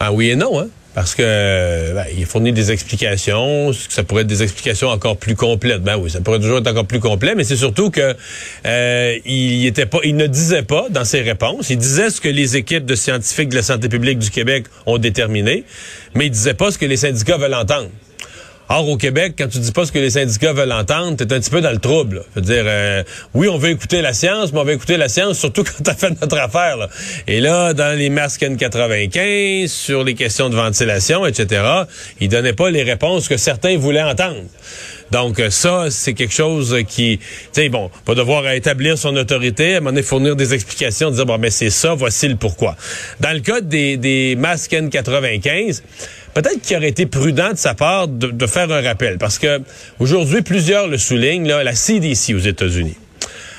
Ah 0.00 0.12
oui 0.12 0.30
et 0.30 0.36
non, 0.36 0.60
hein? 0.60 0.68
parce 0.96 1.14
que 1.14 1.92
ben, 1.92 2.06
il 2.16 2.24
fournit 2.24 2.52
des 2.52 2.72
explications, 2.72 3.70
ça 3.90 4.02
pourrait 4.02 4.22
être 4.22 4.28
des 4.28 4.42
explications 4.42 4.88
encore 4.88 5.18
plus 5.18 5.36
complètes. 5.36 5.82
Ben 5.82 5.98
oui, 5.98 6.08
ça 6.08 6.22
pourrait 6.22 6.40
toujours 6.40 6.56
être 6.56 6.68
encore 6.68 6.86
plus 6.86 7.00
complet, 7.00 7.34
mais 7.34 7.44
c'est 7.44 7.56
surtout 7.56 7.90
que 7.90 8.16
euh, 8.64 9.18
il 9.26 9.66
était 9.66 9.84
pas, 9.84 9.98
il 10.04 10.16
ne 10.16 10.26
disait 10.26 10.62
pas 10.62 10.86
dans 10.88 11.04
ses 11.04 11.20
réponses, 11.20 11.68
il 11.68 11.76
disait 11.76 12.08
ce 12.08 12.22
que 12.22 12.30
les 12.30 12.56
équipes 12.56 12.86
de 12.86 12.94
scientifiques 12.94 13.50
de 13.50 13.56
la 13.56 13.62
santé 13.62 13.90
publique 13.90 14.18
du 14.18 14.30
Québec 14.30 14.64
ont 14.86 14.96
déterminé, 14.96 15.64
mais 16.14 16.26
il 16.26 16.30
disait 16.30 16.54
pas 16.54 16.70
ce 16.70 16.78
que 16.78 16.86
les 16.86 16.96
syndicats 16.96 17.36
veulent 17.36 17.52
entendre. 17.52 17.90
Or, 18.68 18.88
au 18.88 18.96
Québec, 18.96 19.34
quand 19.38 19.46
tu 19.48 19.58
dis 19.58 19.70
pas 19.70 19.86
ce 19.86 19.92
que 19.92 19.98
les 20.00 20.10
syndicats 20.10 20.52
veulent 20.52 20.72
entendre, 20.72 21.16
t'es 21.16 21.32
un 21.32 21.38
petit 21.38 21.50
peu 21.50 21.60
dans 21.60 21.70
le 21.70 21.78
trouble. 21.78 22.24
Là. 22.34 22.42
dire, 22.42 22.64
euh, 22.66 23.04
oui, 23.32 23.48
on 23.48 23.58
veut 23.58 23.70
écouter 23.70 24.02
la 24.02 24.12
science, 24.12 24.52
mais 24.52 24.58
on 24.58 24.64
veut 24.64 24.72
écouter 24.72 24.96
la 24.96 25.08
science 25.08 25.38
surtout 25.38 25.62
quand 25.64 25.84
t'as 25.84 25.94
fait 25.94 26.20
notre 26.20 26.38
affaire. 26.38 26.76
Là. 26.76 26.88
Et 27.28 27.40
là, 27.40 27.74
dans 27.74 27.96
les 27.96 28.10
masques 28.10 28.42
N95, 28.42 29.68
sur 29.68 30.02
les 30.02 30.14
questions 30.14 30.50
de 30.50 30.56
ventilation, 30.56 31.24
etc., 31.26 31.62
ils 32.20 32.28
donnaient 32.28 32.52
pas 32.54 32.70
les 32.70 32.82
réponses 32.82 33.28
que 33.28 33.36
certains 33.36 33.78
voulaient 33.78 34.02
entendre. 34.02 34.42
Donc 35.12 35.40
ça, 35.50 35.86
c'est 35.90 36.14
quelque 36.14 36.34
chose 36.34 36.76
qui, 36.88 37.18
tu 37.18 37.26
sais, 37.52 37.68
bon, 37.68 37.90
va 38.06 38.14
devoir 38.16 38.50
établir 38.50 38.98
son 38.98 39.14
autorité, 39.14 39.74
à 39.74 39.76
un 39.76 39.80
moment 39.80 39.90
donné, 39.90 40.02
fournir 40.02 40.34
des 40.34 40.52
explications, 40.52 41.10
dire, 41.12 41.26
bon, 41.26 41.38
mais 41.38 41.50
c'est 41.50 41.70
ça, 41.70 41.94
voici 41.94 42.26
le 42.26 42.34
pourquoi. 42.34 42.76
Dans 43.20 43.32
le 43.32 43.38
cas 43.38 43.60
des, 43.60 43.96
des 43.96 44.34
masques 44.36 44.72
N95, 44.72 45.82
peut-être 46.36 46.60
qu'il 46.60 46.76
aurait 46.76 46.90
été 46.90 47.06
prudent 47.06 47.52
de 47.52 47.56
sa 47.56 47.72
part 47.72 48.08
de, 48.08 48.46
faire 48.46 48.70
un 48.70 48.82
rappel, 48.82 49.16
parce 49.16 49.38
que 49.38 49.62
aujourd'hui, 49.98 50.42
plusieurs 50.42 50.86
le 50.86 50.98
soulignent, 50.98 51.48
là, 51.48 51.64
la 51.64 51.74
CDC 51.74 52.34
aux 52.34 52.38
États-Unis. 52.38 52.96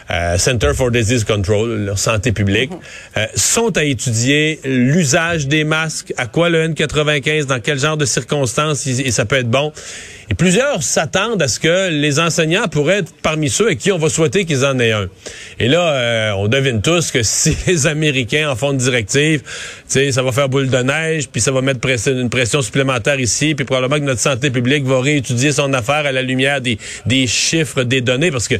Euh, 0.09 0.37
Center 0.37 0.71
for 0.73 0.91
Disease 0.91 1.23
Control, 1.23 1.85
leur 1.85 1.99
santé 1.99 2.31
publique, 2.31 2.71
mhm. 2.71 2.77
euh, 3.17 3.25
sont 3.35 3.77
à 3.77 3.83
étudier 3.83 4.59
l'usage 4.63 5.47
des 5.47 5.63
masques, 5.63 6.13
à 6.17 6.27
quoi 6.27 6.49
le 6.49 6.67
N95, 6.69 7.45
dans 7.45 7.59
quel 7.59 7.79
genre 7.79 7.97
de 7.97 8.05
circonstances? 8.05 8.87
Et 8.87 9.11
ça 9.11 9.25
peut 9.25 9.35
être 9.35 9.49
bon. 9.49 9.73
Et 10.29 10.33
plusieurs 10.33 10.83
s'attendent 10.83 11.41
à 11.41 11.47
ce 11.47 11.59
que 11.59 11.89
les 11.89 12.19
enseignants 12.19 12.67
pourraient 12.67 12.99
être 12.99 13.13
parmi 13.21 13.49
ceux 13.49 13.69
à 13.69 13.75
qui 13.75 13.93
on 13.93 13.97
va 13.97 14.09
souhaiter 14.09 14.43
qu'ils 14.43 14.65
en 14.65 14.77
aient 14.79 14.91
un. 14.91 15.07
Et 15.57 15.69
là, 15.69 15.93
euh, 15.93 16.31
on 16.33 16.47
devine 16.49 16.81
tous 16.81 17.11
que 17.11 17.19
si 17.23 17.55
les 17.65 17.87
Américains 17.87 18.49
en 18.49 18.55
font 18.55 18.71
une 18.71 18.77
directive, 18.77 19.41
ça 19.87 20.21
va 20.21 20.31
faire 20.31 20.49
boule 20.49 20.69
de 20.69 20.77
neige, 20.77 21.29
puis 21.29 21.41
ça 21.41 21.51
va 21.51 21.61
mettre 21.61 21.79
une 22.09 22.29
pression 22.29 22.61
supplémentaire 22.61 23.19
ici, 23.19 23.55
puis 23.55 23.65
probablement 23.65 23.99
que 23.99 24.05
notre 24.05 24.21
santé 24.21 24.51
publique 24.51 24.85
va 24.85 25.01
réétudier 25.01 25.53
son 25.53 25.73
affaire 25.73 26.05
à 26.05 26.11
la 26.11 26.21
lumière 26.21 26.59
des, 26.59 26.77
des 27.05 27.27
chiffres, 27.27 27.83
des 27.83 28.01
données, 28.01 28.31
parce 28.31 28.47
que 28.49 28.55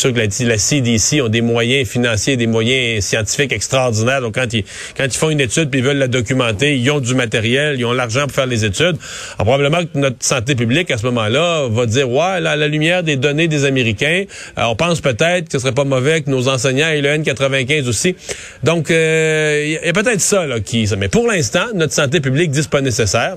sûr 0.00 0.12
que 0.12 0.18
la, 0.18 0.48
la 0.48 0.58
CDC 0.58 1.20
ont 1.22 1.28
des 1.28 1.40
moyens 1.40 1.88
financiers, 1.88 2.36
des 2.36 2.46
moyens 2.46 3.04
scientifiques 3.04 3.52
extraordinaires. 3.52 4.20
Donc 4.20 4.34
quand 4.34 4.52
ils, 4.52 4.64
quand 4.96 5.04
ils 5.04 5.12
font 5.12 5.30
une 5.30 5.40
étude 5.40 5.70
puis 5.70 5.80
ils 5.80 5.86
veulent 5.86 5.98
la 5.98 6.08
documenter, 6.08 6.76
ils 6.76 6.90
ont 6.90 7.00
du 7.00 7.14
matériel, 7.14 7.76
ils 7.78 7.84
ont 7.84 7.92
l'argent 7.92 8.22
pour 8.22 8.32
faire 8.32 8.46
les 8.46 8.64
études. 8.64 8.96
Alors, 9.38 9.46
probablement 9.46 9.84
que 9.84 9.98
notre 9.98 10.16
santé 10.20 10.54
publique 10.54 10.90
à 10.90 10.98
ce 10.98 11.06
moment-là 11.06 11.68
va 11.68 11.86
dire 11.86 12.10
ouais, 12.10 12.40
là, 12.40 12.52
à 12.52 12.56
la 12.56 12.68
lumière 12.68 13.02
des 13.02 13.16
données 13.16 13.48
des 13.48 13.64
Américains, 13.64 14.24
euh, 14.58 14.62
on 14.64 14.76
pense 14.76 15.00
peut-être 15.00 15.46
que 15.46 15.52
ce 15.52 15.58
serait 15.58 15.72
pas 15.72 15.84
mauvais 15.84 16.22
que 16.22 16.30
nos 16.30 16.48
enseignants 16.48 16.88
aient 16.88 17.02
le 17.02 17.10
N95 17.10 17.88
aussi. 17.88 18.16
Donc 18.62 18.86
il 18.88 18.96
euh, 18.96 19.78
y 19.84 19.88
a, 19.88 19.92
peut-être 19.92 20.20
ça 20.20 20.46
là 20.46 20.60
qui. 20.60 20.88
Mais 20.98 21.08
pour 21.08 21.26
l'instant, 21.26 21.66
notre 21.74 21.92
santé 21.92 22.20
publique 22.20 22.50
dit 22.50 22.66
pas 22.70 22.80
nécessaire. 22.80 23.36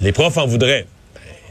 Les 0.00 0.12
profs 0.12 0.36
en 0.36 0.46
voudraient. 0.46 0.86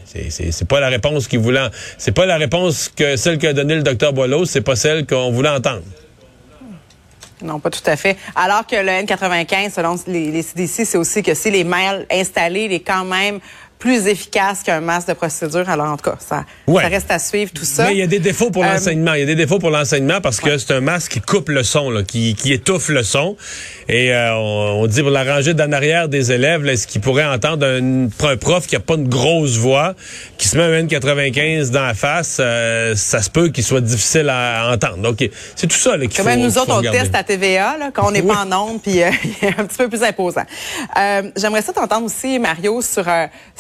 C'est 0.06 0.68
pas 0.68 0.80
la 0.80 0.90
réponse 0.90 1.28
qu'ils 1.28 1.40
voulaient. 1.40 1.70
C'est 1.98 2.12
pas 2.12 2.26
la 2.26 2.38
réponse 2.38 2.90
que 2.90 3.16
celle 3.16 3.38
qu'a 3.38 3.54
donnée 3.54 3.76
le 3.76 3.84
docteur 3.84 4.14
Boileau, 4.14 4.46
c'est 4.46 4.62
pas 4.62 4.76
celle 4.76 5.06
qu'on 5.06 5.32
voulait 5.32 5.50
entendre. 5.50 5.82
Non, 7.42 7.60
pas 7.60 7.70
tout 7.70 7.82
à 7.86 7.96
fait. 7.96 8.18
Alors 8.36 8.66
que 8.66 8.76
le 8.76 9.06
N95, 9.06 9.74
selon 9.74 9.96
les, 10.08 10.42
CDC, 10.42 10.86
c'est 10.86 10.98
aussi 10.98 11.22
que 11.22 11.34
si 11.34 11.52
les 11.52 11.64
mails 11.64 12.06
installés, 12.10 12.66
il 12.66 12.74
est 12.74 12.80
quand 12.80 13.04
même 13.04 13.40
plus 13.80 14.08
efficace 14.08 14.64
qu'un 14.64 14.82
masque 14.82 15.08
de 15.10 15.14
procédure. 15.14 15.70
Alors, 15.70 15.88
en 15.92 15.98
tout 15.98 16.10
cas, 16.10 16.18
ça, 16.20 16.46
Ouais. 16.68 16.82
ça 16.84 16.90
reste 16.90 17.12
à 17.12 17.20
suivre 17.20 17.52
tout 17.54 17.66
ça. 17.66 17.86
Mais 17.86 17.92
il 17.94 17.98
y 17.98 18.02
a 18.02 18.08
des 18.08 18.20
défauts 18.20 18.50
pour 18.50 18.64
Euh, 18.64 18.74
l'enseignement. 18.74 19.14
Il 19.14 19.20
y 19.20 19.24
a 19.24 19.28
des 19.28 19.36
défauts 19.36 19.60
pour 19.60 19.70
l'enseignement 19.70 20.22
parce 20.22 20.40
que 20.40 20.58
c'est 20.58 20.74
un 20.74 20.82
masque 20.82 21.12
qui 21.14 21.22
coupe 21.22 21.50
le 21.50 21.64
son, 21.64 21.90
là, 21.90 22.04
qui, 22.04 22.36
qui 22.36 22.54
étouffe 22.54 22.90
le 22.90 23.04
son. 23.04 23.36
Et 23.88 24.14
euh, 24.14 24.34
on, 24.36 24.82
on 24.84 24.88
dit 24.88 25.02
pour 25.02 25.12
la 25.12 25.24
rangée 25.24 25.54
d'en 25.54 25.72
arrière 25.72 26.10
des 26.10 26.32
élèves, 26.32 26.66
est-ce 26.68 26.88
qu'ils 26.88 27.02
pourraient 27.02 27.26
entendre 27.26 27.66
un, 27.68 28.06
un 28.28 28.38
prof 28.38 28.66
qui 28.66 28.76
a 28.76 28.80
pas 28.80 28.96
une 28.96 29.08
grosse 29.10 29.58
voix, 29.58 29.94
qui 30.38 30.48
se 30.48 30.58
met 30.58 30.64
un 30.64 30.84
N95 30.84 31.70
dans 31.72 31.86
la 31.86 31.94
face, 31.94 32.38
euh, 32.40 32.96
ça 32.96 33.22
se 33.22 33.30
peut 33.30 33.50
qu'il 33.50 33.64
soit 33.64 33.82
difficile 33.82 34.30
à 34.30 34.72
entendre. 34.74 34.98
Donc, 34.98 35.18
c'est 35.56 35.68
tout 35.68 35.78
ça 35.78 35.98
là, 35.98 36.08
qu'il 36.08 36.16
faut 36.16 36.24
même, 36.24 36.40
nous 36.42 36.58
autres, 36.58 36.72
on 36.74 36.78
regarder. 36.78 37.00
teste 37.00 37.16
à 37.16 37.24
TVA, 37.24 37.78
là, 37.78 37.90
quand 37.94 38.08
on 38.08 38.12
n'est 38.12 38.22
Oui. 38.26 38.28
pas 38.34 38.46
en 38.46 38.70
onde, 38.70 38.82
puis 38.82 38.94
il 38.94 39.00
est 39.02 39.60
un 39.60 39.66
petit 39.66 39.78
peu 39.78 39.90
plus 39.90 40.02
imposant. 40.04 40.44
J'aimerais 41.36 41.62
ça 41.62 41.74
t'entendre 41.74 42.06
aussi, 42.06 42.40
Mario, 42.40 42.82
sur 42.82 43.06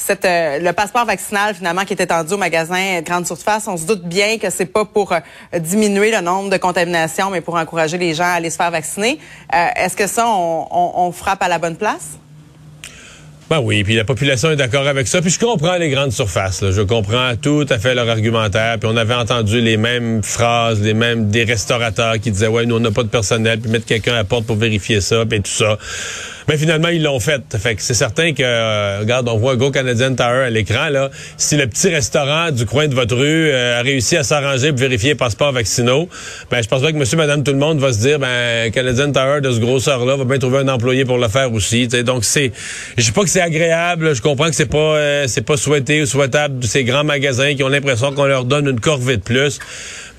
euh, 0.09 0.59
le 0.59 0.73
passeport 0.73 1.05
vaccinal, 1.05 1.55
finalement, 1.55 1.83
qui 1.83 1.93
est 1.93 2.01
étendu 2.01 2.33
au 2.33 2.37
magasin 2.37 2.99
de 2.99 3.05
grande 3.05 3.25
surface. 3.25 3.67
On 3.67 3.77
se 3.77 3.85
doute 3.85 4.03
bien 4.03 4.37
que 4.37 4.49
c'est 4.49 4.65
pas 4.65 4.85
pour 4.85 5.11
euh, 5.11 5.19
diminuer 5.59 6.11
le 6.11 6.21
nombre 6.21 6.49
de 6.49 6.57
contaminations, 6.57 7.29
mais 7.29 7.41
pour 7.41 7.55
encourager 7.55 7.97
les 7.97 8.13
gens 8.13 8.23
à 8.23 8.33
aller 8.33 8.49
se 8.49 8.57
faire 8.57 8.71
vacciner. 8.71 9.19
Euh, 9.53 9.67
Est-ce 9.75 9.95
que 9.95 10.07
ça, 10.07 10.25
on, 10.27 11.11
frappe 11.11 11.41
à 11.41 11.47
la 11.47 11.59
bonne 11.59 11.75
place? 11.75 12.19
Ben 13.49 13.59
oui, 13.59 13.83
puis 13.83 13.95
la 13.95 14.03
population 14.03 14.49
est 14.49 14.55
d'accord 14.55 14.87
avec 14.87 15.07
ça. 15.07 15.21
Puis 15.21 15.29
je 15.29 15.39
comprends 15.39 15.77
les 15.77 15.89
grandes 15.89 16.11
surfaces. 16.11 16.63
Je 16.71 16.81
comprends 16.81 17.35
tout 17.39 17.65
à 17.69 17.77
fait 17.77 17.93
leur 17.93 18.09
argumentaire. 18.09 18.79
Puis 18.79 18.89
on 18.91 18.97
avait 18.97 19.13
entendu 19.13 19.61
les 19.61 19.77
mêmes 19.77 20.23
phrases, 20.23 20.81
les 20.81 20.95
mêmes 20.95 21.29
des 21.29 21.43
restaurateurs 21.43 22.19
qui 22.19 22.31
disaient 22.31 22.47
ouais, 22.47 22.65
nous 22.65 22.77
on 22.77 22.79
n'a 22.79 22.91
pas 22.91 23.03
de 23.03 23.07
personnel, 23.07 23.59
puis 23.59 23.69
mettre 23.69 23.85
quelqu'un 23.85 24.13
à 24.13 24.17
la 24.17 24.23
porte 24.23 24.45
pour 24.45 24.55
vérifier 24.55 24.99
ça, 24.99 25.25
puis 25.27 25.41
tout 25.41 25.51
ça. 25.51 25.77
Mais 26.47 26.57
finalement 26.57 26.89
ils 26.89 27.01
l'ont 27.01 27.19
fait. 27.19 27.41
Fait 27.57 27.75
que 27.75 27.81
c'est 27.81 27.93
certain 27.93 28.33
que 28.33 28.43
euh, 28.43 28.99
regarde, 28.99 29.27
on 29.27 29.37
voit 29.37 29.55
Go 29.55 29.71
Canadian 29.71 30.13
Tower 30.15 30.43
à 30.45 30.49
l'écran 30.49 30.89
là. 30.89 31.09
Si 31.37 31.57
le 31.57 31.67
petit 31.67 31.89
restaurant 31.89 32.51
du 32.51 32.65
coin 32.65 32.87
de 32.87 32.95
votre 32.95 33.15
rue 33.15 33.49
euh, 33.49 33.79
a 33.79 33.81
réussi 33.81 34.15
à 34.17 34.23
s'arranger 34.23 34.69
pour 34.69 34.79
vérifier 34.79 35.09
les 35.09 35.15
passeports 35.15 35.51
vaccinaux, 35.51 36.07
ben 36.51 36.61
je 36.61 36.67
pense 36.67 36.81
pas 36.81 36.91
que 36.91 36.97
Monsieur, 36.97 37.17
Madame, 37.17 37.43
tout 37.43 37.51
le 37.51 37.57
monde 37.57 37.79
va 37.79 37.93
se 37.93 37.99
dire 37.99 38.19
ben 38.19 38.71
Canadian 38.71 39.11
Tower 39.11 39.41
de 39.41 39.51
ce 39.51 39.59
grosseur 39.59 40.05
là 40.05 40.15
va 40.15 40.23
bien 40.23 40.37
trouver 40.37 40.59
un 40.59 40.67
employé 40.67 41.05
pour 41.05 41.17
le 41.17 41.27
faire 41.27 41.51
aussi. 41.51 41.87
Donc 41.87 42.23
c'est, 42.25 42.51
je 42.97 43.03
sais 43.03 43.11
pas 43.11 43.23
que 43.23 43.29
c'est 43.29 43.41
agréable. 43.41 44.15
Je 44.15 44.21
comprends 44.21 44.49
que 44.49 44.55
c'est 44.55 44.65
pas 44.65 44.77
euh, 44.77 45.25
c'est 45.27 45.45
pas 45.45 45.57
souhaité 45.57 46.01
ou 46.01 46.05
souhaitable 46.05 46.59
de 46.59 46.67
ces 46.67 46.83
grands 46.83 47.03
magasins 47.03 47.55
qui 47.55 47.63
ont 47.63 47.69
l'impression 47.69 48.13
qu'on 48.13 48.25
leur 48.25 48.45
donne 48.45 48.67
une 48.67 48.79
corvée 48.79 49.17
de 49.17 49.23
plus. 49.23 49.59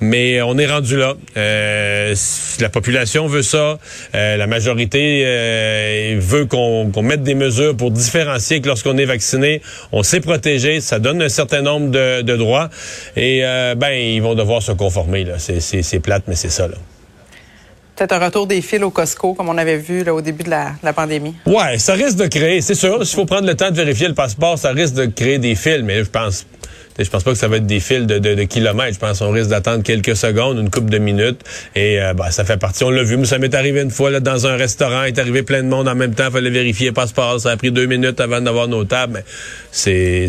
Mais 0.01 0.43
on 0.43 0.59
est 0.59 0.67
rendu 0.67 0.97
là. 0.97 1.15
Euh, 1.37 2.15
la 2.61 2.69
population 2.69 3.27
veut 3.27 3.43
ça. 3.43 3.79
Euh, 4.15 4.37
la 4.37 4.47
majorité 4.47 5.23
euh, 5.25 6.17
veut 6.19 6.45
qu'on 6.47 6.91
mette 7.03 7.23
des 7.23 7.35
mesures 7.35 7.77
pour 7.77 7.91
différencier 7.91 8.61
que 8.61 8.69
lorsqu'on 8.69 8.99
est 8.99 9.07
vacciné, 9.07 9.63
on 9.93 10.03
s'est 10.03 10.21
protégé. 10.21 10.81
Ça 10.81 10.99
donne 10.99 11.23
un 11.23 11.29
certain 11.31 11.63
nombre 11.63 11.91
de, 11.91 12.23
de 12.23 12.37
droits. 12.37 12.69
Et 13.17 13.41
euh, 13.45 13.75
ben 13.75 13.91
ils 13.93 14.21
vont 14.21 14.35
devoir 14.35 14.63
se 14.63 14.73
conformer. 14.73 15.27
C'est- 15.39 16.01
plate, 16.01 16.25
mais 16.29 16.35
c'est 16.35 16.51
ça. 16.51 16.69
Là. 16.69 16.75
Peut-être 17.97 18.13
un 18.13 18.19
retour 18.27 18.47
des 18.47 18.61
fils 18.61 18.83
au 18.83 18.91
Costco, 18.91 19.33
comme 19.33 19.49
on 19.49 19.57
avait 19.57 19.79
vu 19.79 20.05
là, 20.05 20.13
au 20.13 20.21
début 20.21 20.45
de 20.45 20.51
la, 20.51 20.67
de 20.73 20.85
la 20.85 20.93
pandémie. 20.93 21.35
Ouais, 21.47 21.79
ça 21.79 21.95
risque 21.95 22.19
de 22.19 22.27
créer, 22.27 22.61
c'est 22.61 22.75
sûr. 22.75 23.07
S'il 23.07 23.17
faut 23.17 23.25
prendre 23.25 23.47
le 23.47 23.55
temps 23.55 23.71
de 23.71 23.77
vérifier 23.77 24.09
le 24.09 24.15
passeport, 24.15 24.59
ça 24.59 24.73
risque 24.73 24.93
de 24.95 25.07
créer 25.07 25.39
des 25.39 25.55
fils, 25.55 25.81
mais 25.83 26.05
je 26.05 26.11
pense. 26.11 26.45
Je 26.99 27.11
pense 27.11 27.23
pas 27.25 27.33
que 27.33 27.39
ça 27.39 27.49
va 27.49 27.57
être 27.59 27.67
des 27.67 27.81
fils 27.81 28.07
de, 28.07 28.19
de, 28.19 28.35
de 28.35 28.43
kilomètres. 28.45 28.95
Je 28.95 28.99
pense 28.99 29.19
qu'on 29.19 29.31
risque 29.31 29.51
d'attendre 29.51 29.83
quelques 29.83 30.17
secondes, 30.17 30.59
une 30.59 30.71
couple 30.71 30.89
de 30.91 30.99
minutes. 30.99 31.41
Et 31.75 32.01
euh, 32.01 32.15
ben, 32.15 32.31
ça 32.31 32.45
fait 32.45 32.57
partie. 32.57 32.85
On 32.85 32.91
l'a 32.91 33.03
vu. 33.03 33.17
Moi, 33.17 33.27
ça 33.27 33.39
m'est 33.39 33.55
arrivé 33.55 33.83
une 33.83 33.91
fois 33.91 34.11
là, 34.11 34.21
dans 34.21 34.47
un 34.47 34.57
restaurant. 34.57 35.05
Il 35.05 35.09
est 35.09 35.19
arrivé 35.21 35.43
plein 35.43 35.63
de 35.63 35.69
monde 35.69 35.89
en 35.89 35.95
même 35.95 36.15
temps. 36.15 36.31
fallait 36.31 36.51
vérifier 36.51 36.89
le 36.89 36.93
passeport. 36.95 37.41
Ça 37.41 37.51
a 37.51 37.57
pris 37.57 37.71
deux 37.71 37.87
minutes 37.87 38.21
avant 38.21 38.41
d'avoir 38.41 38.67
nos 38.69 38.85
tables. 38.85 39.23
Mais 39.25 39.25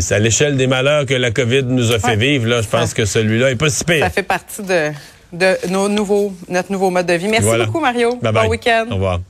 à 0.14 0.18
l'échelle 0.18 0.56
des 0.56 0.66
malheurs 0.66 1.06
que 1.06 1.14
la 1.14 1.30
COVID 1.30 1.62
nous 1.64 1.92
a 1.92 1.98
fait 1.98 2.08
Ouais. 2.08 2.16
vivre. 2.16 2.46
Là, 2.48 2.62
je 2.62 2.68
pense 2.68 2.90
Ça- 2.90 2.94
que 2.96 3.04
celui-là 3.04 3.50
est 3.50 3.56
pas 3.56 3.70
si 3.70 3.84
pire. 3.84 4.04
Ça 4.04 4.10
fait 4.10 4.22
partie 4.22 4.62
de, 4.62 4.90
de 5.32 5.68
nos 5.70 5.88
nouveaux, 5.88 6.32
notre 6.48 6.70
nouveau 6.72 6.90
mode 6.90 7.06
de 7.06 7.14
vie. 7.14 7.28
Merci 7.28 7.44
Voilà. 7.46 7.64
beaucoup, 7.66 7.80
Mario. 7.80 8.16
Bye 8.22 8.32
bon 8.32 8.48
week-end. 8.48 8.86
Au 8.90 8.94
revoir. 8.94 9.20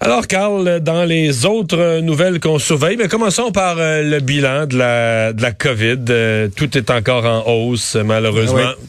Alors, 0.00 0.28
Carl, 0.28 0.78
dans 0.80 1.04
les 1.04 1.44
autres 1.44 1.78
euh, 1.78 2.00
nouvelles 2.00 2.38
qu'on 2.38 2.60
surveille, 2.60 2.96
mais 2.96 3.08
commençons 3.08 3.50
par 3.50 3.78
euh, 3.78 4.02
le 4.02 4.20
bilan 4.20 4.66
de 4.66 4.76
la, 4.76 5.32
de 5.32 5.42
la 5.42 5.50
COVID. 5.50 6.04
Euh, 6.08 6.48
tout 6.54 6.78
est 6.78 6.90
encore 6.90 7.24
en 7.24 7.50
hausse, 7.50 7.96
malheureusement. 7.96 8.74
Oui. 8.78 8.86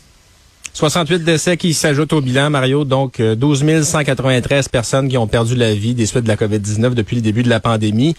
68 0.79 1.23
décès 1.25 1.57
qui 1.57 1.73
s'ajoutent 1.73 2.13
au 2.13 2.21
bilan, 2.21 2.49
Mario. 2.49 2.85
Donc, 2.85 3.19
euh, 3.19 3.35
12 3.35 3.83
193 3.83 4.69
personnes 4.69 5.09
qui 5.09 5.17
ont 5.17 5.27
perdu 5.27 5.55
la 5.55 5.73
vie 5.73 5.93
des 5.93 6.05
suites 6.05 6.23
de 6.23 6.27
la 6.29 6.37
COVID-19 6.37 6.93
depuis 6.93 7.17
le 7.17 7.21
début 7.21 7.43
de 7.43 7.49
la 7.49 7.59
pandémie. 7.59 8.15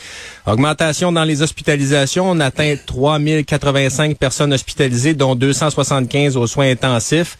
Augmentation 0.46 1.12
dans 1.12 1.24
les 1.24 1.42
hospitalisations. 1.42 2.28
On 2.28 2.38
atteint 2.40 2.74
3 2.84 3.18
085 3.46 4.18
personnes 4.18 4.52
hospitalisées, 4.52 5.14
dont 5.14 5.34
275 5.36 6.36
aux 6.36 6.46
soins 6.46 6.70
intensifs. 6.70 7.38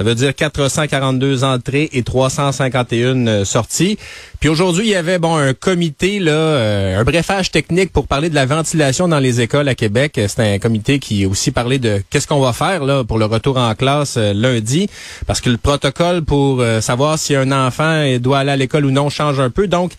Ça 0.00 0.04
veut 0.04 0.14
dire 0.14 0.34
442 0.34 1.44
entrées 1.44 1.90
et 1.92 2.02
351 2.02 3.26
euh, 3.26 3.44
sorties. 3.44 3.98
Puis 4.40 4.48
aujourd'hui, 4.48 4.86
il 4.86 4.90
y 4.90 4.94
avait 4.94 5.18
bon 5.18 5.36
un 5.36 5.52
comité 5.52 6.20
là, 6.20 6.32
euh, 6.32 6.98
un 6.98 7.04
brefage 7.04 7.50
technique 7.50 7.92
pour 7.92 8.06
parler 8.06 8.30
de 8.30 8.34
la 8.34 8.46
ventilation 8.46 9.08
dans 9.08 9.18
les 9.18 9.42
écoles 9.42 9.68
à 9.68 9.74
Québec. 9.74 10.16
Euh, 10.16 10.26
C'est 10.26 10.54
un 10.54 10.58
comité 10.58 10.98
qui 11.00 11.26
aussi 11.26 11.50
parlé 11.50 11.78
de 11.78 12.02
qu'est-ce 12.08 12.26
qu'on 12.26 12.40
va 12.40 12.54
faire 12.54 12.86
là 12.86 13.04
pour 13.04 13.18
le 13.18 13.26
retour 13.26 13.58
en 13.58 13.74
classe 13.74 14.14
euh, 14.16 14.32
lundi, 14.32 14.88
parce 15.26 15.42
que 15.42 15.50
le 15.50 15.58
protocole 15.58 16.22
pour 16.24 16.64
savoir 16.80 17.18
si 17.18 17.36
un 17.36 17.52
enfant 17.52 18.06
doit 18.18 18.38
aller 18.38 18.52
à 18.52 18.56
l'école 18.56 18.86
ou 18.86 18.90
non 18.90 19.10
change 19.10 19.38
un 19.38 19.50
peu. 19.50 19.66
Donc, 19.66 19.92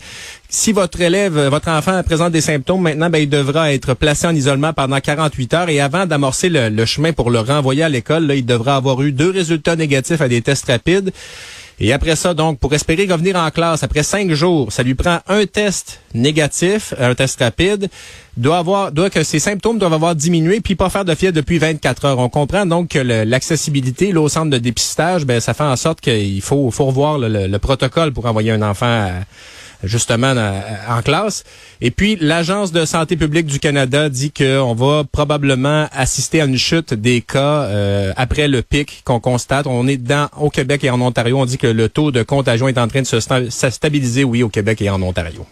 si 0.54 0.72
votre 0.72 1.00
élève, 1.00 1.38
euh, 1.38 1.48
votre 1.48 1.68
enfant 1.70 2.02
présente 2.02 2.30
des 2.32 2.42
symptômes, 2.42 2.82
maintenant, 2.82 3.08
ben, 3.08 3.16
il 3.18 3.28
devra 3.30 3.72
être 3.72 3.94
placé 3.94 4.26
en 4.26 4.34
isolement 4.34 4.74
pendant 4.74 5.00
48 5.00 5.54
heures 5.54 5.68
et 5.70 5.80
avant 5.80 6.04
d'amorcer 6.04 6.50
le, 6.50 6.84
chemin 6.84 7.14
pour 7.14 7.30
le 7.30 7.38
renvoyer 7.40 7.82
à 7.84 7.88
l'école, 7.88 8.30
il 8.36 8.44
devra 8.44 8.76
avoir 8.76 9.00
eu 9.00 9.12
deux 9.12 9.30
résultats 9.30 9.76
négatifs 9.76 10.20
à 10.20 10.28
des 10.28 10.42
tests 10.42 10.66
rapides. 10.66 11.10
Et 11.80 11.94
après 11.94 12.16
ça, 12.16 12.34
donc, 12.34 12.58
pour 12.58 12.74
espérer 12.74 13.06
revenir 13.10 13.34
en 13.36 13.50
classe, 13.50 13.82
après 13.82 14.02
cinq 14.02 14.30
jours, 14.32 14.70
ça 14.70 14.82
lui 14.82 14.94
prend 14.94 15.20
un 15.26 15.46
test 15.46 16.00
négatif, 16.12 16.92
un 17.00 17.14
test 17.14 17.40
rapide, 17.40 17.88
doit 18.36 18.58
avoir, 18.58 18.92
doit 18.92 19.08
que 19.08 19.22
ses 19.22 19.38
symptômes 19.38 19.78
doivent 19.78 19.94
avoir 19.94 20.14
diminué, 20.14 20.60
puis 20.60 20.74
pas 20.74 20.90
faire 20.90 21.06
de 21.06 21.14
fièvre 21.14 21.32
depuis 21.34 21.56
24 21.56 22.04
heures. 22.04 22.18
On 22.18 22.28
comprend 22.28 22.66
donc 22.66 22.88
que 22.88 22.98
l'accessibilité 22.98 24.14
au 24.14 24.28
centre 24.28 24.50
de 24.50 24.58
dépistage, 24.58 25.24
ben, 25.24 25.40
ça 25.40 25.54
fait 25.54 25.64
en 25.64 25.76
sorte 25.76 26.02
qu'il 26.02 26.42
faut, 26.42 26.70
faut 26.70 26.84
revoir 26.84 27.16
le, 27.16 27.28
le- 27.28 27.46
le 27.46 27.58
protocole 27.58 28.12
pour 28.12 28.26
envoyer 28.26 28.50
un 28.50 28.60
enfant 28.62 28.86
à- 28.86 29.10
justement 29.84 30.34
dans- 30.34 30.62
en 30.88 31.02
classe. 31.02 31.44
Et 31.80 31.90
puis, 31.90 32.16
l'Agence 32.20 32.72
de 32.72 32.84
santé 32.84 33.16
publique 33.16 33.46
du 33.46 33.58
Canada 33.58 34.08
dit 34.08 34.30
qu'on 34.30 34.74
va 34.74 35.04
probablement 35.10 35.88
assister 35.92 36.40
à 36.40 36.44
une 36.44 36.56
chute 36.58 36.94
des 36.94 37.20
cas 37.20 37.62
euh, 37.64 38.12
après 38.16 38.48
le 38.48 38.62
pic 38.62 39.02
qu'on 39.04 39.20
constate. 39.20 39.66
On 39.66 39.86
est 39.88 39.96
dans 39.96 40.28
au 40.38 40.50
Québec 40.50 40.84
et 40.84 40.90
en 40.90 41.00
Ontario. 41.00 41.38
On 41.38 41.44
dit 41.46 41.58
que 41.58 41.66
le 41.66 41.88
taux 41.88 42.10
de 42.12 42.22
contagion 42.22 42.68
est 42.68 42.78
en 42.78 42.88
train 42.88 43.02
de 43.02 43.06
se, 43.06 43.16
sta- 43.16 43.50
se 43.50 43.70
stabiliser, 43.70 44.24
oui, 44.24 44.42
au 44.42 44.48
Québec 44.48 44.80
et 44.82 44.90
en 44.90 45.02
Ontario. 45.02 45.46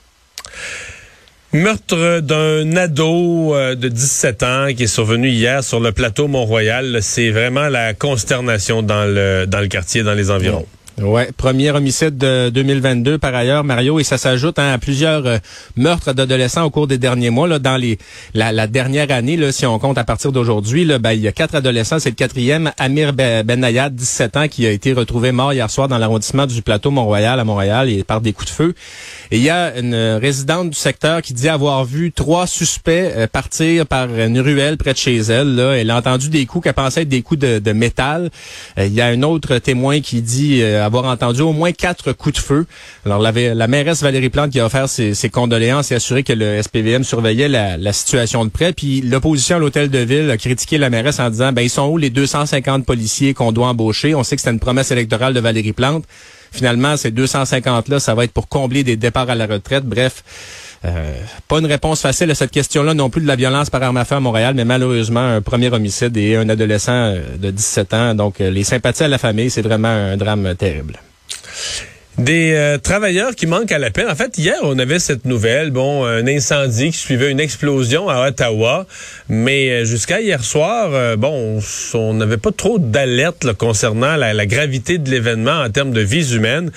Meurtre 1.52 2.20
d'un 2.20 2.76
ado 2.76 3.54
euh, 3.56 3.74
de 3.74 3.88
17 3.88 4.42
ans 4.44 4.66
qui 4.76 4.84
est 4.84 4.86
survenu 4.86 5.28
hier 5.30 5.64
sur 5.64 5.80
le 5.80 5.90
plateau 5.90 6.28
Mont-Royal. 6.28 6.98
C'est 7.02 7.30
vraiment 7.30 7.68
la 7.68 7.92
consternation 7.92 8.82
dans 8.82 9.04
le, 9.04 9.46
dans 9.48 9.58
le 9.58 9.66
quartier, 9.66 10.04
dans 10.04 10.14
les 10.14 10.30
environs. 10.30 10.64
Ouais, 10.98 11.30
premier 11.36 11.70
homicide 11.70 12.18
de 12.18 12.50
2022 12.50 13.16
par 13.16 13.34
ailleurs, 13.34 13.64
Mario, 13.64 13.98
et 14.00 14.04
ça 14.04 14.18
s'ajoute 14.18 14.58
hein, 14.58 14.72
à 14.72 14.78
plusieurs 14.78 15.24
euh, 15.26 15.38
meurtres 15.76 16.12
d'adolescents 16.12 16.64
au 16.64 16.70
cours 16.70 16.86
des 16.86 16.98
derniers 16.98 17.30
mois. 17.30 17.48
Là, 17.48 17.58
dans 17.58 17.76
les 17.76 17.98
la, 18.34 18.52
la 18.52 18.66
dernière 18.66 19.10
année, 19.10 19.36
là, 19.38 19.50
si 19.50 19.64
on 19.64 19.78
compte 19.78 19.96
à 19.96 20.04
partir 20.04 20.30
d'aujourd'hui, 20.30 20.84
ben, 20.98 21.12
il 21.12 21.20
y 21.20 21.28
a 21.28 21.32
quatre 21.32 21.54
adolescents. 21.54 21.98
C'est 21.98 22.10
le 22.10 22.16
quatrième, 22.16 22.72
Amir 22.78 23.14
Ben 23.14 23.42
Benayad, 23.46 23.94
17 23.94 24.36
ans, 24.36 24.48
qui 24.48 24.66
a 24.66 24.70
été 24.70 24.92
retrouvé 24.92 25.32
mort 25.32 25.54
hier 25.54 25.70
soir 25.70 25.88
dans 25.88 25.96
l'arrondissement 25.96 26.46
du 26.46 26.60
plateau 26.60 26.90
Mont-Royal 26.90 27.40
à 27.40 27.44
Montréal 27.44 27.88
et 27.88 28.04
par 28.04 28.20
des 28.20 28.34
coups 28.34 28.50
de 28.50 28.54
feu. 28.54 28.74
Et 29.30 29.38
il 29.38 29.42
y 29.42 29.50
a 29.50 29.78
une 29.78 29.94
résidente 29.94 30.70
du 30.70 30.76
secteur 30.78 31.22
qui 31.22 31.32
dit 31.32 31.48
avoir 31.48 31.84
vu 31.84 32.12
trois 32.12 32.46
suspects 32.46 32.90
euh, 32.90 33.26
partir 33.26 33.86
par 33.86 34.08
une 34.14 34.38
ruelle 34.40 34.76
près 34.76 34.92
de 34.92 34.98
chez 34.98 35.16
elle. 35.16 35.54
Là. 35.54 35.72
Elle 35.78 35.90
a 35.90 35.96
entendu 35.96 36.28
des 36.28 36.44
coups 36.44 36.64
qu'elle 36.64 36.74
pensait 36.74 37.02
être 37.02 37.08
des 37.08 37.22
coups 37.22 37.40
de, 37.40 37.58
de 37.58 37.72
métal. 37.72 38.30
Euh, 38.78 38.86
il 38.86 38.92
y 38.92 39.00
a 39.00 39.06
un 39.06 39.22
autre 39.22 39.58
témoin 39.58 40.00
qui 40.00 40.20
dit 40.20 40.62
euh, 40.62 40.84
avoir 40.96 41.12
entendu 41.12 41.42
au 41.42 41.52
moins 41.52 41.72
quatre 41.72 42.12
coups 42.12 42.34
de 42.36 42.40
feu. 42.40 42.66
Alors 43.06 43.20
la, 43.20 43.66
mairesse 43.68 44.02
Valérie 44.02 44.30
Plante 44.30 44.50
qui 44.50 44.60
a 44.60 44.66
offert 44.66 44.88
ses, 44.88 45.30
condoléances 45.30 45.92
et 45.92 45.94
assuré 45.94 46.22
que 46.22 46.32
le 46.32 46.60
SPVM 46.62 47.04
surveillait 47.04 47.48
la, 47.48 47.76
la 47.76 47.92
situation 47.92 48.44
de 48.44 48.50
près. 48.50 48.72
Puis 48.72 49.00
l'opposition 49.00 49.56
à 49.56 49.58
l'hôtel 49.58 49.90
de 49.90 49.98
ville 49.98 50.30
a 50.30 50.36
critiqué 50.36 50.78
la 50.78 50.90
mairesse 50.90 51.20
en 51.20 51.30
disant 51.30 51.52
ben 51.52 51.62
ils 51.62 51.70
sont 51.70 51.88
où 51.88 51.96
les 51.96 52.10
250 52.10 52.84
policiers 52.84 53.34
qu'on 53.34 53.52
doit 53.52 53.68
embaucher? 53.68 54.14
On 54.14 54.24
sait 54.24 54.36
que 54.36 54.42
c'était 54.42 54.52
une 54.52 54.60
promesse 54.60 54.90
électorale 54.90 55.34
de 55.34 55.40
Valérie 55.40 55.72
Plante. 55.72 56.04
Finalement, 56.52 56.96
ces 56.96 57.10
250-là, 57.12 58.00
ça 58.00 58.14
va 58.14 58.24
être 58.24 58.32
pour 58.32 58.48
combler 58.48 58.82
des 58.82 58.96
départs 58.96 59.30
à 59.30 59.34
la 59.34 59.46
retraite. 59.46 59.84
Bref, 59.84 60.24
euh, 60.84 61.22
pas 61.46 61.58
une 61.58 61.66
réponse 61.66 62.00
facile 62.00 62.30
à 62.30 62.34
cette 62.34 62.50
question-là 62.50 62.94
non 62.94 63.10
plus 63.10 63.20
de 63.20 63.26
la 63.26 63.36
violence 63.36 63.68
par 63.68 63.82
arme 63.82 63.98
à 63.98 64.04
feu 64.06 64.14
à 64.14 64.20
Montréal, 64.20 64.54
mais 64.54 64.64
malheureusement, 64.64 65.20
un 65.20 65.42
premier 65.42 65.70
homicide 65.72 66.16
et 66.16 66.36
un 66.36 66.48
adolescent 66.48 66.92
euh, 66.92 67.36
de 67.36 67.50
17 67.50 67.94
ans. 67.94 68.14
Donc, 68.14 68.40
euh, 68.40 68.50
les 68.50 68.64
sympathies 68.64 69.04
à 69.04 69.08
la 69.08 69.18
famille, 69.18 69.50
c'est 69.50 69.62
vraiment 69.62 69.88
un 69.88 70.16
drame 70.16 70.54
terrible. 70.56 70.98
Des 72.20 72.52
euh, 72.52 72.76
travailleurs 72.76 73.34
qui 73.34 73.46
manquent 73.46 73.72
à 73.72 73.78
l'appel. 73.78 74.06
En 74.06 74.14
fait, 74.14 74.36
hier, 74.36 74.58
on 74.62 74.78
avait 74.78 74.98
cette 74.98 75.24
nouvelle, 75.24 75.70
bon, 75.70 76.04
un 76.04 76.26
incendie 76.26 76.90
qui 76.90 76.98
suivait 76.98 77.30
une 77.30 77.40
explosion 77.40 78.10
à 78.10 78.28
Ottawa, 78.28 78.86
mais 79.30 79.70
euh, 79.70 79.84
jusqu'à 79.86 80.20
hier 80.20 80.44
soir, 80.44 80.90
euh, 80.92 81.16
bon, 81.16 81.60
on 81.94 82.12
n'avait 82.12 82.36
pas 82.36 82.52
trop 82.52 82.78
d'alerte 82.78 83.54
concernant 83.54 84.16
la, 84.16 84.34
la, 84.34 84.44
gravité 84.44 84.98
de 84.98 85.10
l'événement 85.10 85.62
en 85.62 85.70
termes 85.70 85.92
de 85.92 86.02
vies 86.02 86.34
humaines. 86.34 86.70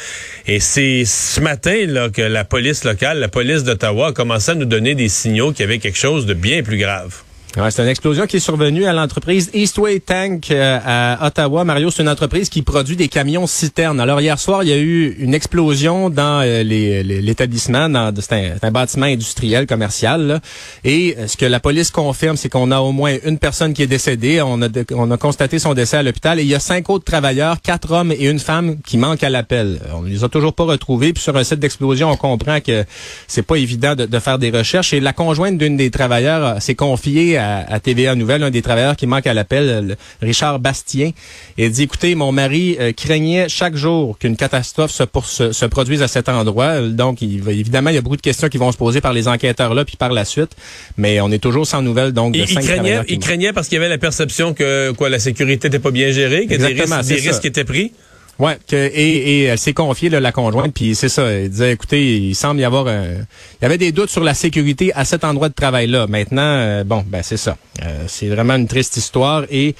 Et 0.47 0.62
c'est 0.62 1.03
ce 1.05 1.41
matin 1.41 1.88
là 1.88 2.07
que 2.07 2.21
la 2.21 2.45
police 2.45 2.85
locale, 2.85 3.19
la 3.19 3.27
police 3.27 3.65
d'Ottawa, 3.65 4.07
a 4.07 4.12
commencé 4.13 4.51
à 4.51 4.55
nous 4.55 4.63
donner 4.63 4.95
des 4.95 5.09
signaux 5.09 5.51
qu'il 5.51 5.62
y 5.62 5.63
avait 5.63 5.79
quelque 5.79 6.00
chose 6.00 6.25
de 6.25 6.35
bien 6.35 6.63
plus 6.63 6.77
grave. 6.77 7.21
C'est 7.55 7.83
une 7.83 7.88
explosion 7.88 8.25
qui 8.25 8.38
est 8.38 8.39
survenue 8.39 8.86
à 8.86 8.93
l'entreprise 8.93 9.51
Eastway 9.53 10.00
Tank 10.00 10.50
euh, 10.50 10.79
à 10.83 11.27
Ottawa. 11.27 11.63
Mario, 11.63 11.91
c'est 11.91 12.01
une 12.01 12.10
entreprise 12.10 12.50
qui 12.50 12.63
produit 12.63 12.95
des 12.95 13.10
camions 13.10 13.45
citernes. 13.45 14.00
Alors 14.00 14.19
hier 14.22 14.39
soir, 14.39 14.63
il 14.63 14.69
y 14.69 14.74
a 14.74 14.77
eu 14.77 15.15
une 15.19 15.36
explosion 15.36 16.10
dans 16.10 16.41
euh, 16.43 16.63
l'établissement. 16.63 17.88
C'est 18.19 18.57
un, 18.63 18.72
bâtiment 18.72 19.05
industriel 19.05 19.67
commercial. 19.67 20.25
Là. 20.25 20.39
Et 20.83 21.15
euh, 21.19 21.27
ce 21.27 21.38
que 21.38 21.45
la 21.45 21.60
police 21.60 21.91
confirme, 21.91 22.38
c'est 22.38 22.50
qu'on 22.50 22.72
a 22.72 22.79
au 22.79 22.91
moins 22.91 23.17
une 23.24 23.38
personne 23.38 23.75
qui 23.75 23.83
est 23.83 23.88
décédée. 23.88 24.41
On 24.41 24.60
a, 24.63 24.67
on 24.95 25.12
a 25.12 25.17
constaté 25.17 25.60
son 25.60 25.75
décès 25.75 25.98
à 25.98 26.03
l'hôpital. 26.03 26.39
Et 26.39 26.41
il 26.41 26.50
y 26.50 26.55
a 26.55 26.60
cinq 26.60 26.89
autres 26.89 27.05
travailleurs, 27.05 27.62
quatre 27.62 27.91
hommes 27.91 28.12
et 28.12 28.29
une 28.29 28.39
femme 28.39 28.77
qui 28.81 28.98
manquent 28.98 29.24
à 29.24 29.29
l'appel. 29.29 29.79
On 29.93 30.01
ne 30.01 30.10
les 30.10 30.24
a 30.24 30.27
toujours 30.27 30.53
pas 30.53 30.63
retrouvés. 30.63 31.13
Puis 31.13 31.22
sur 31.22 31.38
un 31.38 31.43
site 31.43 31.60
d'explosion, 31.60 32.10
on 32.10 32.17
comprend 32.17 32.62
que 32.62 32.83
c'est 33.27 33.43
pas 33.43 33.57
évident 33.57 33.93
de, 33.93 34.19
faire 34.19 34.39
des 34.39 34.50
recherches. 34.50 34.91
Et 34.93 35.00
la 35.00 35.13
conjointe 35.13 35.60
d'une 35.60 35.77
des 35.77 35.91
travailleurs 35.91 36.60
s'est 36.60 36.74
confiée 36.74 37.38
TVA 37.81 38.15
Nouvelle, 38.15 38.43
un 38.43 38.50
des 38.50 38.62
travailleurs 38.62 38.95
qui 38.95 39.07
manque 39.07 39.27
à 39.27 39.33
l'appel, 39.33 39.97
Richard 40.21 40.59
Bastien, 40.59 41.12
et 41.57 41.69
dit, 41.69 41.83
écoutez, 41.83 42.15
mon 42.15 42.31
mari 42.31 42.77
euh, 42.79 42.91
craignait 42.93 43.50
chaque 43.50 43.75
jour 43.75 44.17
qu'une 44.17 44.35
catastrophe 44.35 44.91
se, 44.91 45.03
pour, 45.03 45.25
se, 45.25 45.65
produise 45.65 46.01
à 46.01 46.07
cet 46.07 46.29
endroit. 46.29 46.81
Donc, 46.81 47.21
il, 47.21 47.47
évidemment, 47.50 47.89
il 47.89 47.95
y 47.95 47.97
a 47.97 48.01
beaucoup 48.01 48.17
de 48.17 48.21
questions 48.21 48.50
qui 48.50 48.57
vont 48.57 48.71
se 48.71 48.77
poser 48.77 49.01
par 49.01 49.13
les 49.13 49.27
enquêteurs 49.27 49.73
là, 49.73 49.85
puis 49.85 49.97
par 49.97 50.12
la 50.12 50.25
suite. 50.25 50.51
Mais 50.97 51.19
on 51.21 51.31
est 51.31 51.39
toujours 51.39 51.67
sans 51.67 51.81
nouvelles, 51.81 52.12
donc, 52.12 52.33
de 52.33 52.39
il, 52.39 52.45
craignait, 52.45 53.01
il 53.07 53.19
craignait 53.19 53.53
parce 53.53 53.67
qu'il 53.67 53.75
y 53.75 53.79
avait 53.79 53.89
la 53.89 53.97
perception 53.97 54.53
que 54.53 54.91
quoi, 54.91 55.09
la 55.09 55.19
sécurité 55.19 55.67
n'était 55.67 55.79
pas 55.79 55.91
bien 55.91 56.12
gérée, 56.12 56.47
que 56.47 56.55
des 56.55 56.65
risques, 56.67 57.07
des 57.07 57.15
risques 57.15 57.45
étaient 57.45 57.63
pris? 57.63 57.91
Ouais, 58.39 58.57
que, 58.67 58.75
et, 58.75 58.89
et 58.91 59.43
elle 59.43 59.59
s'est 59.59 59.73
confiée 59.73 60.09
la 60.09 60.31
conjointe, 60.31 60.73
puis 60.73 60.95
c'est 60.95 61.09
ça. 61.09 61.23
Elle 61.23 61.49
disait, 61.49 61.71
écoutez, 61.71 62.17
il 62.17 62.35
semble 62.35 62.59
y 62.59 62.63
avoir, 62.63 62.87
un, 62.87 63.03
il 63.03 63.61
y 63.61 63.65
avait 63.65 63.77
des 63.77 63.91
doutes 63.91 64.09
sur 64.09 64.23
la 64.23 64.33
sécurité 64.33 64.91
à 64.95 65.05
cet 65.05 65.23
endroit 65.23 65.49
de 65.49 65.53
travail 65.53 65.87
là. 65.87 66.07
Maintenant, 66.07 66.41
euh, 66.41 66.83
bon, 66.83 67.03
ben 67.07 67.21
c'est 67.21 67.37
ça. 67.37 67.57
Euh, 67.83 68.05
c'est 68.07 68.27
vraiment 68.27 68.55
une 68.55 68.67
triste 68.67 68.97
histoire 68.97 69.43
et 69.51 69.75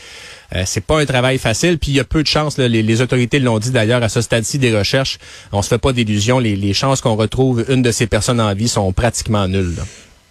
euh, 0.56 0.64
c'est 0.68 0.86
pas 0.86 1.00
un 1.00 1.06
travail 1.06 1.40
facile. 1.40 1.80
Puis 1.80 1.92
il 1.92 1.96
y 1.96 2.00
a 2.00 2.04
peu 2.04 2.22
de 2.22 2.28
chances. 2.28 2.60
les, 2.60 2.70
les, 2.70 3.02
autorités 3.02 3.40
l'ont 3.40 3.58
dit 3.58 3.72
d'ailleurs 3.72 4.04
à 4.04 4.10
ce 4.10 4.22
stade-ci 4.22 4.60
des 4.60 4.76
recherches. 4.76 5.18
On 5.52 5.64
se 5.64 5.70
fait 5.70 5.80
pas 5.80 5.92
d'illusions. 5.92 6.38
Les, 6.38 6.56
les 6.56 6.74
chances 6.74 7.02
qu'on 7.02 7.16
retrouve 7.16 7.66
une 7.70 7.82
de 7.82 7.92
ces 7.92 8.06
personnes 8.06 8.40
en 8.40 8.54
vie 8.54 8.68
sont 8.68 8.94
pratiquement 8.94 9.48
nulles. 9.48 9.82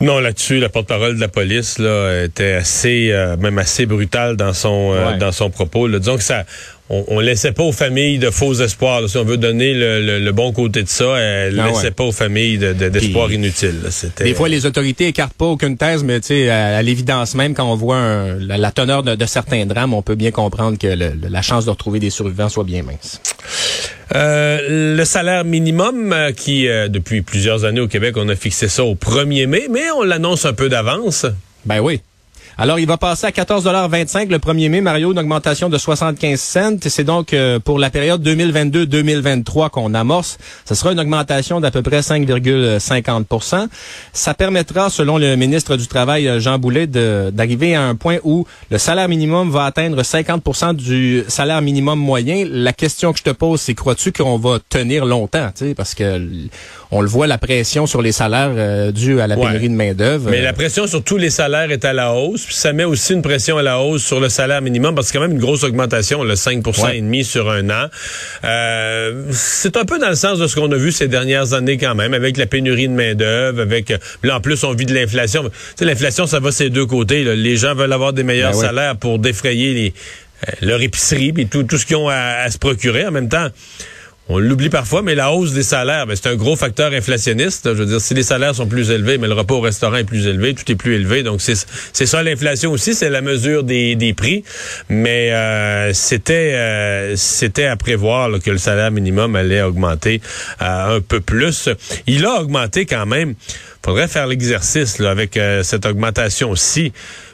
Non, 0.01 0.19
là-dessus, 0.19 0.59
la 0.59 0.69
porte-parole 0.69 1.15
de 1.15 1.21
la 1.21 1.29
police 1.29 1.79
là, 1.79 2.25
était 2.25 2.55
assez, 2.55 3.13
même 3.39 3.59
assez 3.59 3.87
brutale 3.87 4.37
dans 4.37 4.53
son 4.53 5.17
dans 5.17 5.31
son 5.31 5.49
propos. 5.49 5.87
Là. 5.87 6.01
Disons 6.01 6.17
que 6.17 6.25
ça, 6.25 6.45
on, 6.93 7.05
on, 7.09 7.21
laissait 7.21 7.53
pas 7.53 7.65
aux 7.65 7.73
familles 7.73 8.19
de 8.19 8.31
faux 8.31 8.55
espoirs. 8.55 9.09
si 9.09 9.17
on 9.17 9.25
veut 9.25 9.39
donner 9.39 9.73
le, 9.75 10.31
bon 10.33 10.53
côté 10.53 10.83
de 10.83 10.89
ça, 10.89 11.17
elle 11.19 11.59
ah 11.59 11.69
laissait 11.69 11.91
pas 11.91 12.05
aux 12.05 12.13
familles 12.13 12.59
d'espoir 12.59 13.29
de, 13.29 13.35
inutiles. 13.35 13.81
Des 14.19 14.35
fois, 14.35 14.49
les 14.49 14.67
autorités 14.67 15.09
écartent 15.09 15.35
pas 15.35 15.47
aucune 15.47 15.77
thèse, 15.77 16.05
mais 16.05 16.21
à, 16.49 16.77
à 16.77 16.83
l'évidence 16.83 17.35
même, 17.35 17.55
quand 17.55 17.71
on 17.71 17.77
voit 17.77 18.35
la, 18.39 18.71
teneur 18.71 19.03
de, 19.03 19.27
certains 19.27 19.67
drames, 19.67 19.95
on 19.95 20.03
peut 20.03 20.15
bien 20.15 20.31
comprendre 20.31 20.79
que 20.79 20.87
la 20.87 21.43
chance 21.43 21.65
de 21.65 21.71
retrouver 21.71 21.99
des 21.99 22.11
survivants 22.11 22.49
soit 22.49 22.65
bien 22.65 22.83
mince. 22.83 23.21
Euh, 24.15 24.97
le 24.97 25.05
salaire 25.05 25.45
minimum 25.45 26.13
euh, 26.13 26.33
qui, 26.33 26.69
euh, 26.69 26.89
depuis 26.89 27.23
plusieurs 27.23 27.65
années 27.65 27.81
au 27.81 27.89
Québec, 27.89 28.17
on 28.19 28.29
a 28.29 28.37
fixé 28.37 28.69
ça 28.69 28.85
au 28.85 28.95
1er 28.95 29.47
mai, 29.47 29.69
mais 29.71 29.91
on 29.97 30.03
l'annonce 30.03 30.45
un 30.45 30.53
peu 30.53 30.69
d'avance. 30.69 31.25
Ben 31.65 31.81
oui. 31.81 32.01
Alors, 32.59 32.79
il 32.79 32.87
va 32.87 32.99
passer 32.99 33.27
à 33.27 33.31
14,25 33.31 34.29
le 34.29 34.37
1er 34.37 34.69
mai, 34.69 34.81
Mario, 34.83 35.13
une 35.13 35.19
augmentation 35.19 35.71
de 35.71 35.79
75 35.79 36.39
cents. 36.39 36.77
C'est 36.83 37.05
donc 37.05 37.33
euh, 37.33 37.59
pour 37.59 37.79
la 37.79 37.89
période 37.89 38.23
2022-2023 38.27 39.71
qu'on 39.71 39.95
amorce. 39.95 40.37
Ce 40.67 40.75
sera 40.75 40.93
une 40.93 41.01
augmentation 41.01 41.61
d'à 41.61 41.71
peu 41.71 41.81
près 41.81 42.01
5,50% 42.01 43.69
Ça 44.13 44.35
permettra, 44.35 44.91
selon 44.91 45.17
le 45.17 45.35
ministre 45.37 45.77
du 45.77 45.87
Travail, 45.87 46.29
euh, 46.29 46.41
Jean 46.41 46.59
Boulet, 46.59 46.87
d'arriver 46.87 47.75
à 47.75 47.85
un 47.85 47.95
point 47.95 48.19
où 48.23 48.47
le 48.71 48.77
salaire 48.77 49.09
minimum 49.09 49.51
va 49.51 49.65
atteindre 49.65 50.03
50% 50.03 50.75
du 50.75 51.25
salaire 51.29 51.63
minimum 51.63 51.99
moyen. 51.99 52.45
La 52.49 52.75
question 52.75 53.13
que 53.13 53.19
je 53.19 53.25
te 53.25 53.31
pose, 53.31 53.63
c'est 53.63 53.75
crois-tu 53.75 54.13
qu'on 54.13 54.37
va 54.37 54.59
tenir 54.69 55.07
longtemps? 55.07 55.51
Parce 55.77 55.95
que 55.95 56.21
on 56.95 57.01
le 57.01 57.09
voit, 57.09 57.27
la 57.27 57.39
pression 57.39 57.87
sur 57.87 58.03
les 58.03 58.13
salaires 58.13 58.53
euh, 58.55 58.93
due 58.93 59.19
à 59.21 59.27
la 59.27 59.35
pénurie 59.35 59.71
de 59.71 59.75
main-d'œuvre. 59.75 60.29
Mais 60.31 60.43
la 60.43 60.53
pression 60.53 60.87
sur 60.87 61.03
tous 61.03 61.17
les 61.17 61.31
salaires 61.31 61.71
est 61.71 61.87
à 61.87 61.95
la 61.95 62.13
hausse 62.13 62.45
puis 62.45 62.55
ça 62.55 62.75
met 62.75 62.85
aussi 62.85 63.15
une 63.15 63.23
pression 63.23 63.57
à 63.57 63.63
la 63.63 63.81
hausse 63.81 64.05
sur 64.05 64.21
le 64.21 64.29
salaire 64.29 64.61
minimum 64.61 64.95
parce 64.95 65.07
que 65.07 65.13
c'est 65.13 65.19
quand 65.19 65.27
même 65.27 65.33
une 65.33 65.43
grosse 65.43 65.65
augmentation, 65.65 66.23
le 66.23 66.35
5% 66.35 66.93
et 66.93 67.01
demi 67.01 67.25
sur 67.25 67.51
un 67.51 67.71
an. 67.71 67.87
Euh, 68.45 69.25
c'est 69.33 69.79
un 69.79 69.87
peu 69.87 69.99
dans 69.99 70.11
le 70.11 70.17
sens 70.17 70.39
de 70.39 70.47
ce 70.47 70.55
qu'on 70.55 70.71
a 70.71 70.77
vu 70.77 70.93
ces 70.93 71.09
dernières 71.09 71.55
années 71.55 71.79
quand 71.79 71.95
même, 71.95 72.13
avec 72.13 72.37
la 72.37 72.47
pénurie 72.47 72.89
de 72.89 72.95
main 72.95 73.15
d'œuvre, 73.15 73.63
avec 73.63 73.95
là 74.23 74.37
en 74.37 74.41
plus 74.41 74.63
on 74.63 74.75
vit 74.75 74.87
de 74.87 74.95
l'inflation. 74.95 75.45
Tu 75.45 75.51
sais, 75.77 75.85
l'inflation 75.87 76.27
ça 76.27 76.41
va 76.41 76.53
ces 76.53 76.69
deux 76.69 76.87
côtés. 76.87 77.25
Les 77.25 77.57
gens 77.57 77.75
veulent 77.75 77.93
avoir 77.93 78.13
des 78.13 78.23
meilleurs 78.23 78.53
ben 78.53 78.61
salaires 78.61 78.97
pour 78.97 79.19
défrayer 79.19 79.73
les, 79.73 79.95
euh, 80.47 80.53
leur 80.61 80.83
épicerie 80.83 81.33
tout, 81.51 81.63
tout 81.63 81.79
ce 81.79 81.87
qu'ils 81.87 81.97
ont 81.97 82.11
à 82.11 82.51
se 82.51 82.59
procurer 82.59 83.07
en 83.07 83.13
même 83.13 83.31
temps. 83.31 83.49
On 84.29 84.39
l'oublie 84.39 84.71
parfois, 84.71 85.03
mais 85.03 85.17
la 85.17 85.33
hausse 85.33 85.53
des 85.53 85.65
salaires, 85.65 86.07
ben, 86.07 86.15
c'est 86.15 86.29
un 86.29 86.37
gros 86.37 86.55
facteur 86.55 86.93
inflationniste. 86.93 87.69
Je 87.75 87.79
veux 87.79 87.87
dire, 87.87 88.01
si 88.01 88.15
les 88.15 88.23
salaires 88.23 88.55
sont 88.55 88.69
plus 88.69 88.91
élevés, 88.91 89.19
mais 89.19 89.27
le 89.27 89.35
repas 89.35 89.57
au 89.57 89.61
restaurant 89.61 89.97
est 89.97 90.05
plus 90.05 90.29
élevé, 90.29 90.55
tout 90.55 90.71
est 90.71 90.77
plus 90.77 90.95
élevé. 90.95 91.25
Donc, 91.25 91.41
c'est 91.41 92.07
ça 92.07 92.23
l'inflation 92.23 92.71
aussi, 92.71 92.95
c'est 92.95 93.11
la 93.11 93.21
mesure 93.21 93.65
des, 93.65 93.97
des 93.97 94.15
prix. 94.15 94.45
Mais 94.89 95.33
euh, 95.33 95.93
c'était 95.93 96.55
euh, 96.55 97.17
c'était 97.17 97.65
à 97.65 97.77
prévoir 97.77 98.31
que 98.41 98.51
le 98.51 98.59
salaire 98.59 98.93
minimum 98.93 99.35
allait 99.35 99.63
augmenter 99.63 100.21
euh, 100.61 100.97
un 100.97 101.01
peu 101.01 101.21
plus. 101.21 101.69
Il 102.07 102.25
a 102.25 102.41
augmenté 102.41 102.87
quand 102.87 103.07
même. 103.07 103.35
Faudrait 103.85 104.09
faire 104.09 104.27
l'exercice 104.27 105.01
avec 105.01 105.39
cette 105.63 105.87
augmentation-ci 105.87 106.93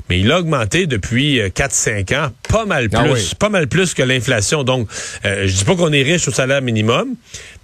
mais 0.08 0.20
il 0.20 0.32
a 0.32 0.38
augmenté 0.38 0.86
depuis 0.86 1.38
4-5 1.38 2.14
euh, 2.14 2.24
ans, 2.24 2.28
pas 2.48 2.64
mal 2.64 2.88
ah 2.92 3.02
plus, 3.02 3.34
pas 3.34 3.48
mal 3.48 3.68
plus 3.68 3.94
que 3.94 4.02
l'inflation. 4.02 4.64
Donc, 4.64 4.88
euh, 5.24 5.46
je 5.46 5.54
dis 5.54 5.64
pas 5.64 5.76
qu'on 5.76 5.92
est 5.92 6.02
riche 6.02 6.28
au 6.28 6.30
salaire 6.30 6.62
minimum, 6.62 7.14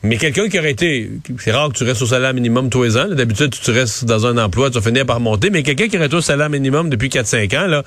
mais 0.02 0.18
quelqu'un 0.18 0.48
qui 0.48 0.58
aurait 0.58 0.72
été, 0.72 1.10
c'est 1.38 1.52
rare 1.52 1.70
que 1.70 1.78
tu 1.78 1.84
restes 1.84 2.02
au 2.02 2.06
salaire 2.06 2.34
minimum 2.34 2.68
tous 2.68 2.82
les 2.82 2.96
ans. 2.96 3.08
D'habitude, 3.08 3.54
tu 3.58 3.70
restes 3.70 4.04
dans 4.04 4.26
un 4.26 4.36
emploi, 4.36 4.70
tu 4.70 4.78
vas 4.78 4.86
finir 4.86 5.06
par 5.06 5.20
monter, 5.20 5.50
mais 5.50 5.62
quelqu'un 5.62 5.88
qui 5.88 5.96
aurait 5.96 6.06
été 6.06 6.16
au 6.16 6.20
salaire 6.20 6.50
minimum 6.50 6.90
depuis 6.90 7.08
4-5 7.08 7.58
ans, 7.58 7.66
là, 7.66 7.82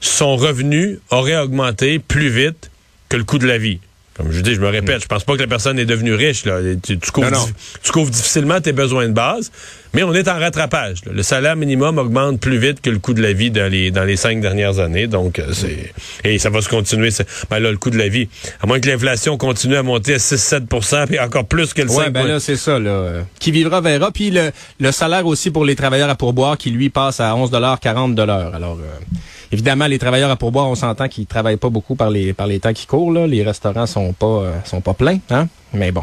son 0.00 0.36
revenu 0.36 0.98
aurait 1.10 1.38
augmenté 1.38 1.98
plus 1.98 2.28
vite 2.28 2.70
que 3.08 3.16
le 3.16 3.24
coût 3.24 3.38
de 3.38 3.46
la 3.46 3.58
vie. 3.58 3.78
Comme 4.16 4.30
je 4.30 4.40
dis, 4.40 4.54
je 4.54 4.60
me 4.60 4.68
répète, 4.68 5.02
je 5.02 5.08
pense 5.08 5.24
pas 5.24 5.34
que 5.34 5.40
la 5.40 5.48
personne 5.48 5.76
est 5.76 5.86
devenue 5.86 6.14
riche. 6.14 6.44
Là. 6.44 6.60
Tu, 6.80 6.98
couvres, 7.10 8.10
difficilement 8.10 8.60
tes 8.60 8.72
besoins 8.72 9.08
de 9.08 9.12
base, 9.12 9.50
mais 9.92 10.04
on 10.04 10.14
est 10.14 10.28
en 10.28 10.38
rattrapage. 10.38 10.98
Le 11.10 11.22
salaire 11.24 11.56
minimum 11.56 11.98
augmente 11.98 12.38
plus 12.38 12.58
vite 12.58 12.80
que 12.80 12.90
le 12.90 13.00
coût 13.00 13.12
de 13.12 13.20
la 13.20 13.32
vie 13.32 13.50
dans 13.50 13.68
les 13.70 13.90
dans 13.90 14.04
les 14.04 14.16
cinq 14.16 14.40
dernières 14.40 14.78
années. 14.78 15.08
Donc, 15.08 15.40
euh, 15.40 15.48
c'est 15.52 15.92
et 16.22 16.38
ça 16.38 16.48
va 16.48 16.60
se 16.60 16.68
continuer. 16.68 17.08
Ben 17.50 17.58
là, 17.58 17.72
le 17.72 17.76
coût 17.76 17.90
de 17.90 17.98
la 17.98 18.08
vie, 18.08 18.28
à 18.60 18.68
moins 18.68 18.78
que 18.78 18.88
l'inflation 18.88 19.36
continue 19.36 19.76
à 19.76 19.82
monter 19.82 20.14
à 20.14 20.18
6-7% 20.18 21.08
puis 21.08 21.18
encore 21.18 21.46
plus 21.46 21.74
que 21.74 21.82
le 21.82 21.90
ouais, 21.90 22.10
ben 22.10 22.24
là, 22.24 22.38
c'est 22.38 22.56
ça. 22.56 22.78
Là. 22.78 23.24
Qui 23.40 23.50
vivra 23.50 23.80
verra. 23.80 24.12
Puis 24.12 24.30
le, 24.30 24.52
le 24.78 24.92
salaire 24.92 25.26
aussi 25.26 25.50
pour 25.50 25.64
les 25.64 25.74
travailleurs 25.74 26.10
à 26.10 26.14
pourboire 26.14 26.56
qui, 26.56 26.70
lui, 26.70 26.88
passe 26.88 27.18
à 27.18 27.32
11,40 27.32 28.20
Alors... 28.20 28.78
Euh, 28.78 29.14
Évidemment, 29.54 29.86
les 29.86 30.00
travailleurs 30.00 30.32
à 30.32 30.36
pourboire, 30.36 30.68
on 30.68 30.74
s'entend 30.74 31.06
qu'ils 31.06 31.26
travaillent 31.26 31.58
pas 31.58 31.68
beaucoup 31.68 31.94
par 31.94 32.10
les 32.10 32.32
par 32.32 32.48
les 32.48 32.58
temps 32.58 32.72
qui 32.72 32.86
courent. 32.86 33.12
Là. 33.12 33.28
Les 33.28 33.44
restaurants 33.44 33.86
sont 33.86 34.03
pas 34.12 34.26
euh, 34.26 34.52
sont 34.64 34.80
pas 34.80 34.94
pleins, 34.94 35.18
hein? 35.30 35.48
Mais 35.72 35.90
bon. 35.90 36.02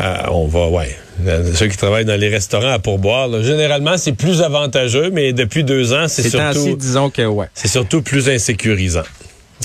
Euh, 0.00 0.16
on 0.30 0.46
va, 0.46 0.68
ouais. 0.68 0.96
Euh, 1.26 1.52
ceux 1.54 1.68
qui 1.68 1.76
travaillent 1.76 2.04
dans 2.04 2.18
les 2.18 2.28
restaurants 2.28 2.70
à 2.72 2.78
pourboire, 2.78 3.42
généralement, 3.42 3.96
c'est 3.96 4.12
plus 4.12 4.42
avantageux, 4.42 5.10
mais 5.10 5.32
depuis 5.32 5.64
deux 5.64 5.92
ans, 5.92 6.06
c'est 6.08 6.28
surtout. 6.28 6.76
disons 6.76 7.10
que 7.10 7.22
ouais. 7.22 7.46
C'est 7.54 7.68
surtout 7.68 8.02
plus 8.02 8.28
insécurisant. 8.28 9.02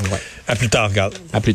Ouais. 0.04 0.20
À 0.48 0.56
plus 0.56 0.70
tard, 0.70 0.90
regarde. 0.90 1.14
À 1.14 1.42
plus 1.42 1.42
tard. 1.42 1.48